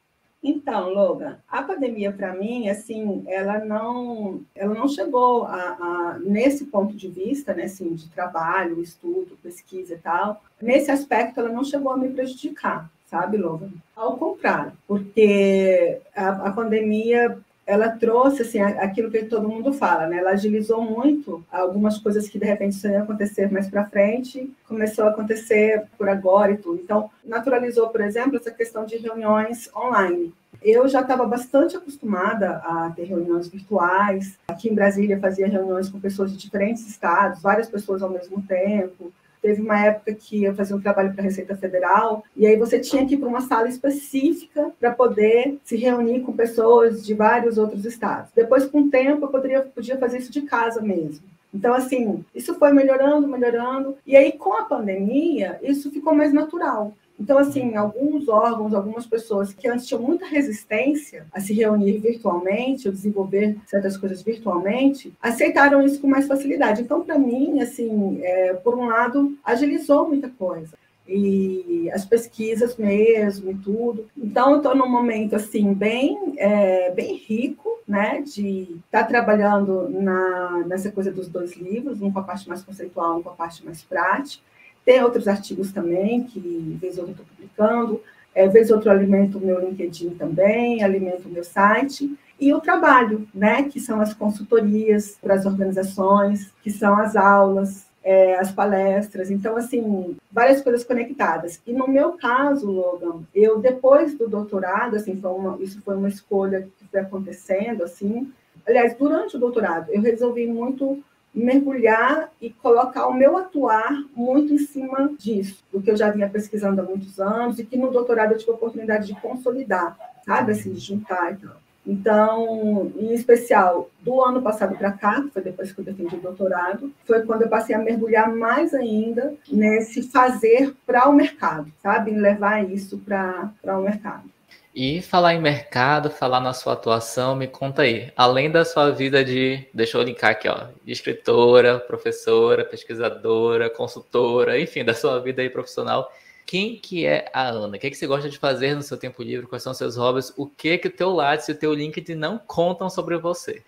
Então, 0.46 0.90
Logan, 0.90 1.38
a 1.48 1.62
pandemia 1.62 2.12
para 2.12 2.34
mim, 2.34 2.68
assim, 2.68 3.24
ela 3.26 3.64
não, 3.64 4.42
ela 4.54 4.74
não 4.74 4.86
chegou 4.86 5.44
a, 5.46 5.56
a, 5.56 6.18
nesse 6.20 6.66
ponto 6.66 6.94
de 6.94 7.08
vista, 7.08 7.54
né, 7.54 7.64
assim, 7.64 7.94
de 7.94 8.10
trabalho, 8.10 8.82
estudo, 8.82 9.38
pesquisa 9.42 9.94
e 9.94 9.98
tal. 9.98 10.42
Nesse 10.60 10.90
aspecto, 10.90 11.40
ela 11.40 11.48
não 11.48 11.64
chegou 11.64 11.90
a 11.90 11.96
me 11.96 12.10
prejudicar, 12.10 12.90
sabe, 13.06 13.38
Logan? 13.38 13.70
Ao 13.96 14.18
contrário, 14.18 14.74
porque 14.86 16.02
a, 16.14 16.28
a 16.28 16.52
pandemia 16.52 17.38
ela 17.66 17.88
trouxe 17.88 18.42
assim 18.42 18.60
aquilo 18.60 19.10
que 19.10 19.24
todo 19.24 19.48
mundo 19.48 19.72
fala, 19.72 20.06
né? 20.06 20.18
Ela 20.18 20.30
agilizou 20.30 20.82
muito 20.82 21.44
algumas 21.50 21.98
coisas 21.98 22.28
que 22.28 22.38
de 22.38 22.44
repente 22.44 22.86
iam 22.86 23.02
acontecer 23.02 23.50
mais 23.50 23.68
para 23.68 23.86
frente, 23.86 24.52
começou 24.68 25.06
a 25.06 25.10
acontecer 25.10 25.84
por 25.96 26.08
agora 26.08 26.52
e 26.52 26.58
tudo. 26.58 26.80
Então, 26.82 27.10
naturalizou, 27.24 27.88
por 27.88 28.00
exemplo, 28.00 28.36
essa 28.36 28.50
questão 28.50 28.84
de 28.84 28.96
reuniões 28.96 29.70
online. 29.74 30.34
Eu 30.62 30.88
já 30.88 31.00
estava 31.00 31.26
bastante 31.26 31.76
acostumada 31.76 32.56
a 32.64 32.92
ter 32.94 33.04
reuniões 33.04 33.48
virtuais. 33.48 34.38
Aqui 34.48 34.70
em 34.70 34.74
Brasília 34.74 35.20
fazia 35.20 35.46
reuniões 35.46 35.88
com 35.88 36.00
pessoas 36.00 36.32
de 36.32 36.38
diferentes 36.38 36.86
estados, 36.86 37.42
várias 37.42 37.68
pessoas 37.68 38.02
ao 38.02 38.10
mesmo 38.10 38.40
tempo. 38.42 39.12
Teve 39.44 39.60
uma 39.60 39.78
época 39.78 40.14
que 40.14 40.42
eu 40.42 40.54
fazia 40.54 40.74
um 40.74 40.80
trabalho 40.80 41.12
para 41.12 41.20
a 41.20 41.24
Receita 41.24 41.54
Federal, 41.54 42.24
e 42.34 42.46
aí 42.46 42.56
você 42.56 42.80
tinha 42.80 43.06
que 43.06 43.12
ir 43.12 43.18
para 43.18 43.28
uma 43.28 43.42
sala 43.42 43.68
específica 43.68 44.72
para 44.80 44.90
poder 44.90 45.58
se 45.62 45.76
reunir 45.76 46.20
com 46.20 46.32
pessoas 46.32 47.04
de 47.04 47.12
vários 47.12 47.58
outros 47.58 47.84
estados. 47.84 48.30
Depois, 48.34 48.64
com 48.64 48.80
o 48.80 48.88
tempo, 48.88 49.26
eu 49.26 49.28
poderia, 49.28 49.60
podia 49.60 49.98
fazer 49.98 50.16
isso 50.16 50.32
de 50.32 50.40
casa 50.40 50.80
mesmo. 50.80 51.26
Então, 51.52 51.74
assim, 51.74 52.24
isso 52.34 52.54
foi 52.54 52.72
melhorando, 52.72 53.28
melhorando. 53.28 53.98
E 54.06 54.16
aí, 54.16 54.32
com 54.32 54.54
a 54.54 54.64
pandemia, 54.64 55.58
isso 55.62 55.90
ficou 55.90 56.14
mais 56.14 56.32
natural. 56.32 56.94
Então, 57.18 57.38
assim, 57.38 57.76
alguns 57.76 58.28
órgãos, 58.28 58.74
algumas 58.74 59.06
pessoas 59.06 59.52
que 59.52 59.68
antes 59.68 59.86
tinham 59.86 60.02
muita 60.02 60.26
resistência 60.26 61.26
a 61.32 61.40
se 61.40 61.54
reunir 61.54 61.98
virtualmente, 61.98 62.88
ou 62.88 62.94
desenvolver 62.94 63.56
certas 63.66 63.96
coisas 63.96 64.20
virtualmente, 64.22 65.12
aceitaram 65.22 65.82
isso 65.82 66.00
com 66.00 66.08
mais 66.08 66.26
facilidade. 66.26 66.82
Então, 66.82 67.04
para 67.04 67.18
mim, 67.18 67.60
assim, 67.60 68.18
é, 68.22 68.54
por 68.54 68.76
um 68.76 68.86
lado, 68.86 69.36
agilizou 69.44 70.08
muita 70.08 70.28
coisa 70.28 70.76
e 71.06 71.90
as 71.92 72.04
pesquisas 72.04 72.76
mesmo 72.76 73.50
e 73.50 73.54
tudo. 73.56 74.08
Então, 74.16 74.52
eu 74.52 74.56
estou 74.58 74.74
num 74.74 74.88
momento 74.88 75.36
assim 75.36 75.72
bem, 75.74 76.34
é, 76.38 76.90
bem 76.92 77.16
rico, 77.16 77.78
né, 77.86 78.22
de 78.22 78.80
estar 78.86 79.02
tá 79.02 79.04
trabalhando 79.04 79.88
na, 79.90 80.64
nessa 80.66 80.90
coisa 80.90 81.12
dos 81.12 81.28
dois 81.28 81.54
livros, 81.56 82.00
um 82.00 82.10
com 82.10 82.18
a 82.18 82.22
parte 82.22 82.48
mais 82.48 82.62
conceitual, 82.62 83.18
um 83.18 83.22
com 83.22 83.28
a 83.28 83.34
parte 83.34 83.64
mais 83.64 83.82
prática. 83.82 84.42
Tem 84.84 85.02
outros 85.02 85.26
artigos 85.26 85.72
também 85.72 86.24
que, 86.24 86.40
vez 86.80 86.98
ou 86.98 87.06
outra, 87.06 87.22
estou 87.22 87.26
publicando. 87.34 88.00
É, 88.34 88.48
vez 88.48 88.70
ou 88.70 88.76
outra, 88.76 88.92
alimento 88.92 89.38
o 89.38 89.40
meu 89.40 89.60
LinkedIn 89.60 90.10
também, 90.10 90.82
alimento 90.82 91.28
o 91.28 91.30
meu 91.30 91.44
site. 91.44 92.18
E 92.38 92.52
o 92.52 92.60
trabalho, 92.60 93.28
né, 93.32 93.62
que 93.64 93.78
são 93.78 94.00
as 94.00 94.12
consultorias 94.12 95.16
para 95.22 95.34
as 95.34 95.46
organizações, 95.46 96.52
que 96.62 96.70
são 96.70 96.98
as 96.98 97.14
aulas, 97.14 97.86
é, 98.02 98.36
as 98.38 98.52
palestras. 98.52 99.30
Então, 99.30 99.56
assim, 99.56 100.16
várias 100.30 100.60
coisas 100.60 100.84
conectadas. 100.84 101.60
E 101.66 101.72
no 101.72 101.88
meu 101.88 102.12
caso, 102.12 102.70
Logan, 102.70 103.22
eu, 103.34 103.58
depois 103.58 104.14
do 104.14 104.28
doutorado, 104.28 104.96
assim, 104.96 105.18
foi 105.20 105.30
uma, 105.30 105.56
isso 105.62 105.80
foi 105.82 105.96
uma 105.96 106.08
escolha 106.08 106.68
que 106.78 106.86
foi 106.88 107.00
acontecendo, 107.00 107.82
assim. 107.82 108.30
Aliás, 108.66 108.94
durante 108.94 109.36
o 109.36 109.40
doutorado, 109.40 109.90
eu 109.90 110.02
resolvi 110.02 110.46
muito 110.46 111.02
mergulhar 111.34 112.30
e 112.40 112.50
colocar 112.50 113.08
o 113.08 113.14
meu 113.14 113.36
atuar 113.36 113.92
muito 114.14 114.54
em 114.54 114.58
cima 114.58 115.10
disso, 115.18 115.62
do 115.72 115.82
que 115.82 115.90
eu 115.90 115.96
já 115.96 116.10
vinha 116.10 116.28
pesquisando 116.28 116.80
há 116.80 116.84
muitos 116.84 117.18
anos 117.18 117.58
e 117.58 117.64
que 117.64 117.76
no 117.76 117.90
doutorado 117.90 118.32
eu 118.32 118.38
tive 118.38 118.52
a 118.52 118.54
oportunidade 118.54 119.06
de 119.06 119.20
consolidar, 119.20 119.96
sabe, 120.24 120.52
assim, 120.52 120.72
de 120.72 120.80
juntar 120.80 121.32
e 121.32 121.36
tal. 121.36 121.56
Então, 121.86 122.90
em 122.96 123.12
especial, 123.12 123.90
do 124.00 124.22
ano 124.22 124.40
passado 124.40 124.74
para 124.76 124.92
cá, 124.92 125.20
que 125.22 125.30
foi 125.30 125.42
depois 125.42 125.70
que 125.70 125.80
eu 125.80 125.84
defendi 125.84 126.16
o 126.16 126.20
doutorado, 126.20 126.90
foi 127.04 127.22
quando 127.22 127.42
eu 127.42 127.48
passei 127.48 127.76
a 127.76 127.78
mergulhar 127.78 128.34
mais 128.34 128.72
ainda 128.72 129.34
nesse 129.52 130.02
fazer 130.02 130.74
para 130.86 131.08
o 131.08 131.12
mercado, 131.12 131.70
sabe? 131.82 132.10
Levar 132.10 132.64
isso 132.64 132.98
para 132.98 133.78
o 133.78 133.82
mercado. 133.82 134.33
E 134.74 135.00
falar 135.00 135.34
em 135.34 135.40
mercado, 135.40 136.10
falar 136.10 136.40
na 136.40 136.52
sua 136.52 136.72
atuação, 136.72 137.36
me 137.36 137.46
conta 137.46 137.82
aí. 137.82 138.12
Além 138.16 138.50
da 138.50 138.64
sua 138.64 138.90
vida 138.90 139.24
de, 139.24 139.64
deixa 139.72 139.96
eu 139.96 140.02
linkar 140.02 140.32
aqui, 140.32 140.48
ó, 140.48 140.66
de 140.84 140.92
escritora, 140.92 141.78
professora, 141.78 142.64
pesquisadora, 142.64 143.70
consultora, 143.70 144.58
enfim, 144.58 144.84
da 144.84 144.92
sua 144.92 145.20
vida 145.20 145.42
aí 145.42 145.48
profissional, 145.48 146.10
quem 146.44 146.74
que 146.74 147.06
é 147.06 147.30
a 147.32 147.48
Ana? 147.48 147.76
O 147.76 147.80
que, 147.80 147.86
é 147.86 147.90
que 147.90 147.96
você 147.96 148.06
gosta 148.08 148.28
de 148.28 148.36
fazer 148.36 148.74
no 148.74 148.82
seu 148.82 148.96
tempo 148.96 149.22
livre? 149.22 149.46
Quais 149.46 149.62
são 149.62 149.72
seus 149.72 149.96
hobbies? 149.96 150.32
O 150.36 150.44
que 150.44 150.76
que 150.76 150.88
o 150.88 150.92
teu 150.92 151.10
Lattes 151.10 151.48
e 151.48 151.52
o 151.52 151.56
teu 151.56 151.72
LinkedIn 151.72 152.16
não 152.16 152.36
contam 152.36 152.90
sobre 152.90 153.16
você? 153.16 153.62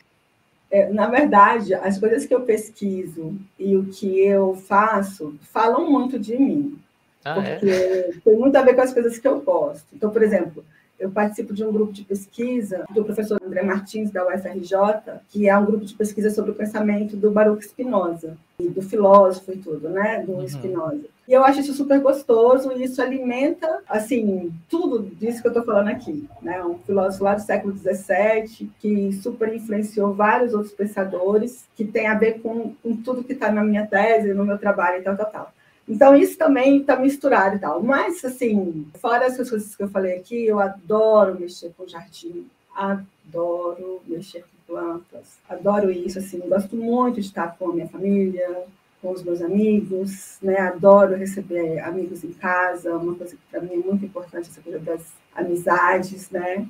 É, 0.69 0.89
na 0.93 1.07
verdade, 1.07 1.73
as 1.73 2.01
coisas 2.01 2.27
que 2.27 2.35
eu 2.35 2.41
pesquiso 2.41 3.39
e 3.57 3.77
o 3.77 3.85
que 3.87 4.19
eu 4.21 4.57
faço 4.57 5.37
falam 5.53 5.89
muito 5.89 6.19
de 6.19 6.37
mim. 6.37 6.77
Ah, 7.25 7.41
é? 7.41 7.55
porque 7.55 7.71
é? 7.71 8.11
tem 8.25 8.37
muito 8.37 8.57
a 8.57 8.63
ver 8.63 8.75
com 8.75 8.81
as 8.81 8.93
coisas 8.93 9.19
que 9.19 9.29
eu 9.29 9.41
gosto. 9.41 9.87
Então, 9.93 10.11
por 10.11 10.23
exemplo, 10.23 10.65
eu 10.99 11.11
participo 11.11 11.53
de 11.53 11.65
um 11.65 11.73
grupo 11.73 11.93
de 11.93 12.05
pesquisa 12.05 12.85
do 12.91 13.05
professor 13.05 13.41
André 13.43 13.63
Martins, 13.63 14.11
da 14.11 14.27
UFRJ, 14.27 15.21
que 15.29 15.49
é 15.49 15.57
um 15.57 15.65
grupo 15.65 15.85
de 15.85 15.95
pesquisa 15.95 16.31
sobre 16.31 16.51
o 16.51 16.55
pensamento 16.55 17.17
do 17.17 17.31
Baruch 17.31 17.65
Spinoza, 17.65 18.37
do 18.59 18.83
filósofo 18.83 19.53
e 19.53 19.59
tudo, 19.59 19.89
né, 19.89 20.23
do 20.25 20.33
uhum. 20.33 20.49
Spinoza. 20.49 21.05
E 21.29 21.33
eu 21.33 21.45
acho 21.45 21.61
isso 21.61 21.75
super 21.75 22.01
gostoso 22.01 22.73
e 22.73 22.85
isso 22.85 23.03
alimenta, 23.03 23.81
assim, 23.89 24.53
tudo 24.69 25.03
disso 25.03 25.43
que 25.43 25.49
eu 25.49 25.51
estou 25.51 25.65
falando 25.65 25.89
aqui, 25.89 26.29
né, 26.41 26.65
um 26.65 26.79
filósofo 26.79 27.25
lá 27.25 27.35
do 27.35 27.43
século 27.43 27.77
XVII, 27.77 28.71
que 28.79 29.13
super 29.13 29.53
influenciou 29.55 30.15
vários 30.15 30.55
outros 30.55 30.73
pensadores, 30.73 31.65
que 31.75 31.85
tem 31.85 32.07
a 32.07 32.15
ver 32.15 32.41
com, 32.41 32.73
com 32.83 32.97
tudo 32.97 33.25
que 33.25 33.33
está 33.33 33.51
na 33.51 33.65
minha 33.65 33.87
tese, 33.87 34.33
no 34.33 34.45
meu 34.45 34.57
trabalho 34.57 35.01
e 35.01 35.03
tal, 35.03 35.17
tal, 35.17 35.31
tal. 35.31 35.53
Então, 35.89 36.17
isso 36.17 36.37
também 36.37 36.79
está 36.81 36.97
misturado 36.97 37.57
e 37.57 37.59
tal. 37.59 37.83
Mas, 37.83 38.25
assim, 38.25 38.87
fora 39.01 39.25
essas 39.25 39.49
coisas 39.49 39.77
que 39.77 39.83
eu 39.83 39.89
falei 39.89 40.17
aqui, 40.17 40.45
eu 40.45 40.59
adoro 40.59 41.39
mexer 41.39 41.73
com 41.77 41.87
jardim, 41.87 42.47
adoro 42.75 44.01
mexer 44.07 44.43
com 44.43 44.75
plantas, 44.75 45.39
adoro 45.49 45.91
isso, 45.91 46.19
assim, 46.19 46.41
gosto 46.41 46.75
muito 46.77 47.21
de 47.21 47.27
estar 47.29 47.57
com 47.57 47.71
a 47.71 47.73
minha 47.73 47.89
família, 47.89 48.65
com 49.01 49.13
os 49.13 49.23
meus 49.23 49.41
amigos, 49.41 50.39
né? 50.43 50.59
Adoro 50.59 51.15
receber 51.15 51.79
amigos 51.79 52.25
em 52.25 52.33
casa, 52.33 52.97
uma 52.97 53.15
coisa 53.15 53.37
que 53.37 53.43
para 53.51 53.61
mim 53.61 53.75
é 53.75 53.77
muito 53.77 54.05
importante, 54.05 54.51
essa 54.51 54.61
coisa 54.61 54.81
das 54.81 55.03
amizades, 55.35 56.31
né? 56.31 56.67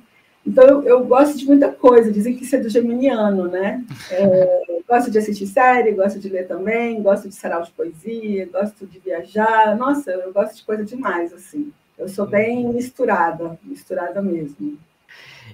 Então, 0.47 0.63
eu, 0.63 0.83
eu, 0.83 1.05
gosto 1.05 1.37
de 1.37 1.45
muita 1.45 1.69
coisa, 1.69 2.09
dizem 2.09 2.33
que 2.33 2.45
isso 2.45 2.55
é 2.55 2.59
do 2.59 2.69
geminiano, 2.69 3.49
né? 3.49 3.83
É, 4.09 4.61
gosto 4.87 5.11
de 5.11 5.17
assistir 5.17 5.45
série, 5.45 5.91
gosto 5.91 6.19
de 6.19 6.29
ler 6.29 6.47
também, 6.47 7.01
gosto 7.03 7.27
de 7.27 7.35
sarau 7.35 7.63
de 7.63 7.71
poesia, 7.71 8.47
gosto 8.49 8.87
de 8.87 8.97
viajar. 8.97 9.75
Nossa, 9.75 10.11
eu 10.11 10.31
gosto 10.31 10.55
de 10.55 10.63
coisa 10.63 10.85
demais, 10.85 11.33
assim. 11.33 11.73
Eu 11.97 12.07
sou 12.07 12.25
bem 12.25 12.65
misturada, 12.65 13.59
misturada 13.61 14.21
mesmo. 14.21 14.77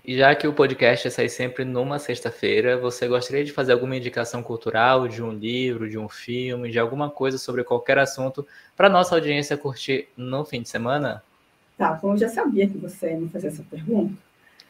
E 0.06 0.16
já 0.16 0.36
que 0.36 0.48
o 0.48 0.54
podcast 0.54 1.10
sai 1.10 1.28
sempre 1.28 1.66
numa 1.66 1.98
sexta-feira, 1.98 2.78
você 2.78 3.08
gostaria 3.08 3.44
de 3.44 3.52
fazer 3.52 3.74
alguma 3.74 3.96
indicação 3.96 4.44
cultural 4.44 5.08
de 5.08 5.24
um 5.24 5.32
livro, 5.32 5.90
de 5.90 5.98
um 5.98 6.08
filme, 6.08 6.70
de 6.70 6.78
alguma 6.78 7.10
coisa 7.10 7.40
sobre 7.40 7.64
qualquer 7.64 7.98
assunto 7.98 8.46
para 8.78 8.90
nossa 8.90 9.16
audiência 9.16 9.58
curtir 9.58 10.08
no 10.16 10.46
fim 10.46 10.62
de 10.62 10.70
semana? 10.70 11.24
Tá, 11.78 11.96
como 11.96 12.14
eu 12.14 12.18
já 12.18 12.30
sabia 12.30 12.68
que 12.68 12.78
você 12.78 13.10
ia 13.10 13.20
me 13.20 13.30
fazer 13.30 13.48
essa 13.48 13.64
pergunta, 13.64 14.14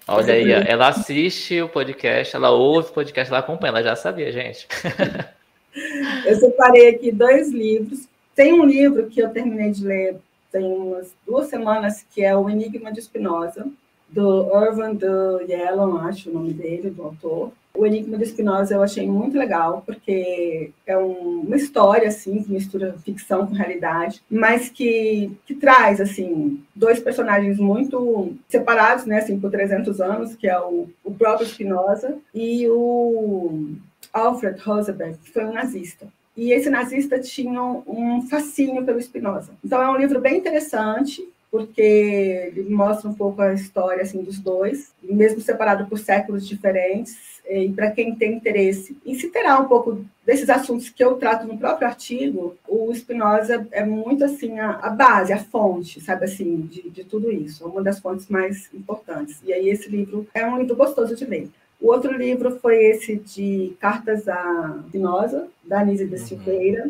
Olha 0.07 0.33
aí, 0.33 0.51
ela 0.51 0.89
assiste 0.89 1.61
o 1.61 1.69
podcast, 1.69 2.35
ela 2.35 2.51
ouve 2.51 2.89
o 2.89 2.93
podcast, 2.93 3.31
ela 3.31 3.39
acompanha, 3.39 3.71
ela 3.71 3.83
já 3.83 3.95
sabia, 3.95 4.31
gente. 4.31 4.67
eu 6.25 6.35
separei 6.35 6.89
aqui 6.89 7.11
dois 7.11 7.51
livros. 7.51 8.07
Tem 8.35 8.53
um 8.53 8.65
livro 8.65 9.07
que 9.09 9.21
eu 9.21 9.29
terminei 9.29 9.71
de 9.71 9.85
ler 9.85 10.19
tem 10.53 10.63
umas 10.63 11.11
duas 11.25 11.47
semanas, 11.47 12.05
que 12.13 12.23
é 12.23 12.37
O 12.37 12.47
Enigma 12.47 12.93
de 12.93 13.01
Spinoza, 13.01 13.67
do 14.07 14.55
Irvin 14.55 14.93
de 14.95 15.51
Yellon, 15.51 15.97
acho 15.97 16.29
o 16.29 16.33
nome 16.33 16.53
dele, 16.53 16.91
do 16.91 17.01
autor. 17.01 17.51
O 17.75 17.85
Enigma 17.85 18.17
de 18.17 18.25
Spinoza 18.25 18.75
eu 18.75 18.83
achei 18.83 19.07
muito 19.07 19.37
legal, 19.37 19.81
porque 19.85 20.71
é 20.85 20.97
um, 20.97 21.41
uma 21.41 21.55
história, 21.55 22.07
assim, 22.07 22.43
que 22.43 22.51
mistura 22.51 22.95
ficção 23.03 23.47
com 23.47 23.53
realidade, 23.53 24.21
mas 24.29 24.69
que, 24.69 25.31
que 25.45 25.55
traz, 25.55 25.99
assim, 25.99 26.63
dois 26.75 26.99
personagens 26.99 27.57
muito 27.57 28.35
separados, 28.47 29.05
né, 29.05 29.17
assim, 29.17 29.39
por 29.39 29.49
300 29.49 29.99
anos, 29.99 30.35
que 30.35 30.47
é 30.47 30.59
o, 30.59 30.87
o 31.03 31.11
próprio 31.11 31.47
Spinoza 31.47 32.17
e 32.33 32.67
o 32.69 33.71
Alfred 34.13 34.61
Rosenberg, 34.61 35.17
que 35.23 35.31
foi 35.31 35.43
um 35.43 35.53
nazista 35.53 36.07
e 36.35 36.51
esse 36.51 36.69
nazista 36.69 37.19
tinha 37.19 37.61
um 37.61 38.25
fascínio 38.27 38.83
pelo 38.83 39.01
Spinoza. 39.01 39.51
Então 39.63 39.81
é 39.81 39.89
um 39.89 39.97
livro 39.97 40.19
bem 40.19 40.37
interessante, 40.37 41.23
porque 41.51 42.51
ele 42.55 42.69
mostra 42.69 43.09
um 43.09 43.13
pouco 43.13 43.41
a 43.41 43.53
história 43.53 44.01
assim 44.01 44.23
dos 44.23 44.39
dois, 44.39 44.91
mesmo 45.01 45.39
separado 45.41 45.85
por 45.85 45.99
séculos 45.99 46.47
diferentes. 46.47 47.32
E 47.49 47.69
para 47.69 47.91
quem 47.91 48.15
tem 48.15 48.33
interesse 48.33 48.97
em 49.05 49.15
se 49.15 49.29
terá 49.29 49.59
um 49.59 49.67
pouco 49.67 50.05
desses 50.25 50.49
assuntos 50.49 50.89
que 50.89 51.03
eu 51.03 51.15
trato 51.15 51.45
no 51.45 51.57
próprio 51.57 51.87
artigo, 51.87 52.55
o 52.67 52.93
Spinoza 52.93 53.67
é 53.71 53.83
muito 53.83 54.23
assim 54.23 54.59
a, 54.59 54.71
a 54.77 54.89
base, 54.89 55.33
a 55.33 55.37
fonte, 55.37 55.99
sabe 55.99 56.25
assim, 56.25 56.61
de, 56.61 56.89
de 56.89 57.03
tudo 57.03 57.31
isso, 57.31 57.63
é 57.63 57.67
uma 57.67 57.83
das 57.83 57.99
fontes 57.99 58.27
mais 58.29 58.73
importantes. 58.73 59.41
E 59.43 59.51
aí 59.51 59.67
esse 59.69 59.89
livro 59.89 60.25
é 60.33 60.45
um 60.45 60.57
livro 60.57 60.75
gostoso 60.75 61.15
de 61.15 61.25
ler. 61.25 61.49
O 61.83 61.87
outro 61.87 62.13
livro 62.13 62.57
foi 62.61 62.81
esse 62.85 63.17
de 63.17 63.75
Cartas 63.77 64.25
a 64.29 64.79
Spinoza, 64.87 65.47
da 65.65 65.81
Anísia 65.81 66.07
da 66.07 66.17
uhum. 66.17 66.25
Silveira. 66.25 66.89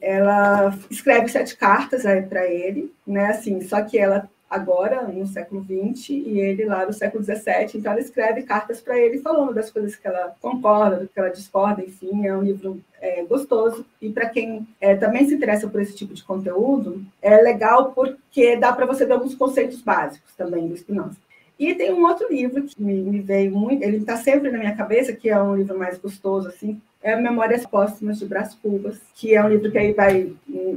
Ela 0.00 0.76
escreve 0.90 1.28
sete 1.28 1.56
cartas 1.56 2.02
para 2.28 2.44
ele, 2.48 2.92
né? 3.06 3.26
Assim, 3.26 3.60
só 3.60 3.80
que 3.82 3.96
ela 3.96 4.28
agora 4.52 5.02
no 5.02 5.26
século 5.26 5.62
XX 5.62 6.10
e 6.10 6.38
ele 6.38 6.66
lá 6.66 6.84
no 6.84 6.92
século 6.92 7.24
XVII. 7.24 7.72
Então 7.74 7.92
ela 7.92 8.00
escreve 8.00 8.42
cartas 8.42 8.80
para 8.80 8.98
ele 8.98 9.18
falando 9.18 9.54
das 9.54 9.70
coisas 9.70 9.96
que 9.96 10.06
ela 10.06 10.36
concorda, 10.40 10.98
do 10.98 11.08
que 11.08 11.18
ela 11.18 11.30
discorda. 11.30 11.82
Enfim, 11.82 12.26
é 12.26 12.36
um 12.36 12.42
livro 12.42 12.78
é, 13.00 13.24
gostoso 13.24 13.84
e 14.00 14.10
para 14.10 14.28
quem 14.28 14.66
é, 14.78 14.94
também 14.94 15.26
se 15.26 15.34
interessa 15.34 15.66
por 15.66 15.80
esse 15.80 15.96
tipo 15.96 16.12
de 16.12 16.22
conteúdo 16.22 17.02
é 17.22 17.36
legal 17.38 17.92
porque 17.92 18.56
dá 18.56 18.72
para 18.72 18.86
você 18.86 19.06
ver 19.06 19.14
alguns 19.14 19.34
conceitos 19.34 19.80
básicos 19.80 20.34
também 20.36 20.68
do 20.68 20.76
Spinoza. 20.76 21.16
E 21.58 21.74
tem 21.74 21.92
um 21.92 22.04
outro 22.04 22.32
livro 22.32 22.62
que 22.64 22.82
me, 22.82 22.94
me 22.94 23.20
veio 23.20 23.52
muito, 23.52 23.82
ele 23.82 23.98
está 23.98 24.16
sempre 24.16 24.50
na 24.50 24.58
minha 24.58 24.74
cabeça, 24.74 25.12
que 25.12 25.28
é 25.28 25.40
um 25.40 25.54
livro 25.54 25.78
mais 25.78 25.98
gostoso, 25.98 26.48
assim, 26.48 26.80
é 27.02 27.16
Memórias 27.16 27.66
Póstumas 27.66 28.18
de 28.18 28.26
Brás 28.26 28.54
Cubas, 28.54 29.00
que 29.14 29.34
é 29.34 29.44
um 29.44 29.48
livro 29.48 29.70
que 29.70 29.78
aí 29.78 29.92
vai, 29.92 30.32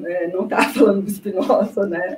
é, 0.05 0.27
não 0.27 0.43
está 0.43 0.61
falando 0.73 1.03
do 1.03 1.09
Spinoza, 1.09 1.85
né? 1.85 2.17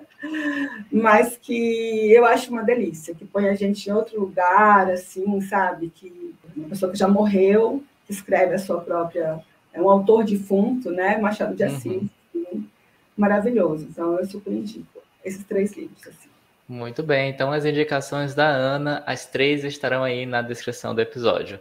Mas 0.91 1.37
que 1.37 2.11
eu 2.11 2.25
acho 2.25 2.51
uma 2.51 2.63
delícia, 2.63 3.13
que 3.13 3.25
põe 3.25 3.49
a 3.49 3.55
gente 3.55 3.89
em 3.89 3.93
outro 3.93 4.19
lugar, 4.19 4.89
assim, 4.89 5.41
sabe? 5.41 5.91
Que 5.93 6.33
uma 6.55 6.69
pessoa 6.69 6.91
que 6.91 6.97
já 6.97 7.07
morreu, 7.07 7.83
que 8.05 8.13
escreve 8.13 8.55
a 8.55 8.59
sua 8.59 8.79
própria. 8.79 9.39
É 9.73 9.81
um 9.81 9.89
autor 9.89 10.23
defunto, 10.23 10.89
né? 10.89 11.17
Machado 11.17 11.53
de 11.53 11.63
Assis. 11.63 12.01
Uhum. 12.33 12.63
Maravilhoso. 13.15 13.87
Então, 13.89 14.17
eu 14.17 14.25
super 14.25 14.51
indico 14.51 15.01
esses 15.23 15.43
três 15.43 15.75
livros, 15.75 16.01
assim. 16.07 16.29
Muito 16.67 17.01
bem, 17.01 17.29
então 17.29 17.51
as 17.51 17.63
indicações 17.63 18.35
da 18.35 18.47
Ana, 18.47 19.01
as 19.05 19.25
três 19.25 19.63
estarão 19.63 20.03
aí 20.03 20.25
na 20.25 20.41
descrição 20.41 20.93
do 20.93 20.99
episódio. 20.99 21.59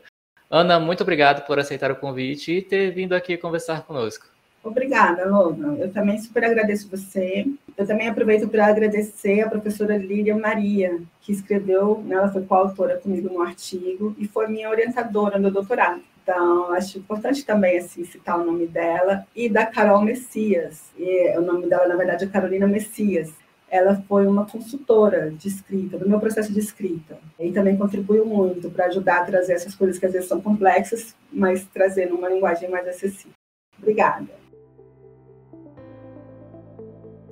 Ana, 0.51 0.81
muito 0.81 1.03
obrigado 1.03 1.47
por 1.47 1.59
aceitar 1.59 1.93
o 1.93 1.97
convite 1.97 2.53
e 2.53 2.63
ter 2.63 2.91
vindo 2.91 3.15
aqui 3.15 3.37
conversar 3.37 3.83
conosco. 3.83 4.27
Obrigada, 4.65 5.25
Logan. 5.29 5.77
Eu 5.79 5.93
também 5.93 6.19
super 6.19 6.45
agradeço 6.45 6.89
você. 6.89 7.47
Eu 7.77 7.87
também 7.87 8.09
aproveito 8.09 8.49
para 8.49 8.67
agradecer 8.67 9.43
a 9.43 9.49
professora 9.49 9.97
Lília 9.97 10.37
Maria, 10.37 10.99
que 11.21 11.31
escreveu, 11.31 12.03
né, 12.05 12.17
ela 12.17 12.33
foi 12.33 12.43
coautora 12.43 12.97
comigo 12.97 13.29
no 13.33 13.43
artigo 13.43 14.15
e 14.19 14.27
foi 14.27 14.49
minha 14.49 14.69
orientadora 14.69 15.39
no 15.39 15.53
doutorado. 15.53 16.03
Então, 16.21 16.73
acho 16.73 16.99
importante 16.99 17.47
também 17.47 17.79
assim, 17.79 18.05
citar 18.05 18.41
o 18.41 18.45
nome 18.45 18.67
dela 18.67 19.25
e 19.37 19.49
da 19.49 19.65
Carol 19.65 20.03
Messias. 20.03 20.91
E, 20.99 21.39
o 21.39 21.43
nome 21.43 21.69
dela, 21.69 21.87
na 21.87 21.95
verdade, 21.95 22.25
é 22.25 22.27
Carolina 22.27 22.67
Messias 22.67 23.33
ela 23.77 24.03
foi 24.09 24.27
uma 24.27 24.47
consultora 24.47 25.31
de 25.31 25.49
escrita, 25.49 25.99
do 25.99 26.09
meu 26.09 26.19
processo 26.19 26.53
de 26.53 26.59
escrita. 26.59 27.19
E 27.39 27.53
também 27.53 27.77
contribuiu 27.77 28.25
muito 28.25 28.71
para 28.71 28.87
ajudar 28.87 29.21
a 29.21 29.25
trazer 29.25 29.53
essas 29.53 29.75
coisas 29.75 29.99
que 29.99 30.07
às 30.07 30.13
vezes 30.13 30.29
são 30.29 30.41
complexas, 30.41 31.15
mas 31.33 31.65
trazer 31.67 32.07
numa 32.07 32.29
linguagem 32.29 32.71
mais 32.71 32.89
acessível. 32.89 33.33
Obrigada. 33.79 34.29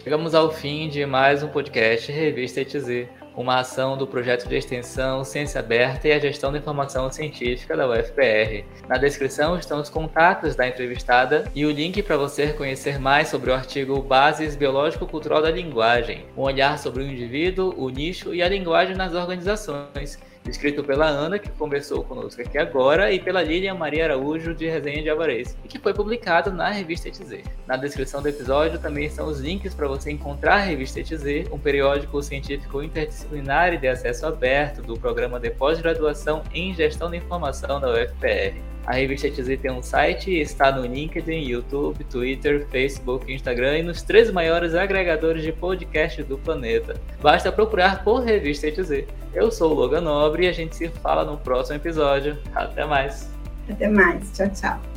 Chegamos 0.03 0.35
ao 0.35 0.53
fim 0.53 0.89
de 0.89 1.07
mais 1.07 1.43
um 1.43 1.49
podcast 1.49 2.13
Revista 2.13 2.61
ETZ 2.61 3.09
uma 3.37 3.61
ação 3.61 3.97
do 3.97 4.07
projeto 4.07 4.49
de 4.49 4.57
extensão 4.57 5.25
Ciência 5.25 5.61
Aberta 5.61 6.09
e 6.09 6.13
a 6.13 6.19
Gestão 6.19 6.53
da 6.53 6.59
Informação 6.59 7.11
Científica 7.11 7.77
da 7.77 7.89
UFPR. 7.89 8.65
Na 8.89 8.97
descrição 8.97 9.59
estão 9.59 9.81
os 9.81 9.91
contatos 9.91 10.55
da 10.55 10.67
entrevistada 10.67 11.45
e 11.55 11.67
o 11.67 11.71
link 11.71 12.03
para 12.03 12.17
você 12.17 12.53
conhecer 12.53 12.99
mais 12.99 13.29
sobre 13.29 13.51
o 13.51 13.55
artigo 13.55 14.01
Bases 14.03 14.57
Biológico-Cultural 14.57 15.43
da 15.43 15.51
Linguagem, 15.51 16.27
um 16.37 16.43
olhar 16.43 16.79
sobre 16.79 17.03
o 17.03 17.07
indivíduo, 17.07 17.75
o 17.77 17.89
nicho 17.89 18.35
e 18.35 18.43
a 18.43 18.49
linguagem 18.49 18.97
nas 18.97 19.15
organizações 19.15 20.19
escrito 20.47 20.85
pela 20.85 21.07
Ana, 21.07 21.39
que 21.39 21.49
conversou 21.51 22.05
conosco 22.05 22.41
aqui 22.41 22.59
agora, 22.59 23.11
e 23.13 23.19
pela 23.19 23.43
Lilian 23.43 23.75
Maria 23.75 24.05
Araújo, 24.05 24.55
de 24.55 24.67
Resenha 24.67 25.03
de 25.03 25.11
Alvarez, 25.11 25.57
e 25.65 25.69
que 25.69 25.79
foi 25.79 25.95
publicado 25.95 26.53
na 26.53 26.71
revista 26.71 27.09
ETZ. 27.09 27.43
Na 27.67 27.77
descrição 27.77 28.23
do 28.23 28.29
episódio 28.29 28.79
também 28.79 29.07
estão 29.07 29.27
os 29.27 29.41
links 29.41 29.75
para 29.75 29.89
você 29.89 30.11
encontrar 30.11 30.57
a 30.57 30.61
revista 30.61 31.01
ETZ, 31.01 31.51
um 31.51 31.59
periódico 31.59 32.23
científico 32.23 32.83
interdisciplinar 32.83 33.73
e 33.73 33.79
de 33.79 33.89
acesso 33.89 34.27
aberto 34.27 34.83
do 34.83 34.99
programa 34.99 35.41
de 35.41 35.51
pós-graduação 35.51 36.43
em 36.53 36.75
Gestão 36.75 37.11
da 37.11 37.17
Informação 37.17 37.81
da 37.81 37.91
UFPR. 37.91 38.74
A 38.87 38.93
revista 38.93 39.31
TZ 39.31 39.59
tem 39.61 39.71
um 39.71 39.83
site 39.83 40.31
está 40.31 40.71
no 40.71 40.85
LinkedIn, 40.87 41.49
YouTube, 41.49 42.05
Twitter, 42.05 42.67
Facebook, 42.69 43.33
Instagram 43.33 43.79
e 43.79 43.83
nos 43.83 44.03
três 44.03 44.31
maiores 44.31 44.75
agregadores 44.75 45.43
de 45.43 45.53
podcast 45.53 46.23
do 46.23 46.37
planeta. 46.39 46.95
Basta 47.21 47.51
procurar 47.51 48.05
por 48.05 48.23
Revista 48.23 48.71
TZ. 48.71 49.05
Eu 49.33 49.51
sou 49.51 49.73
o 49.73 49.75
Logan 49.75 50.03
Nobre 50.03 50.45
e 50.45 50.49
a 50.49 50.53
gente 50.53 50.77
se 50.77 50.89
fala 50.89 51.25
no 51.25 51.39
próximo 51.39 51.77
episódio. 51.77 52.39
Até 52.55 52.85
mais. 52.85 53.31
Até 53.69 53.89
mais. 53.89 54.31
Tchau, 54.33 54.51
tchau. 54.51 54.94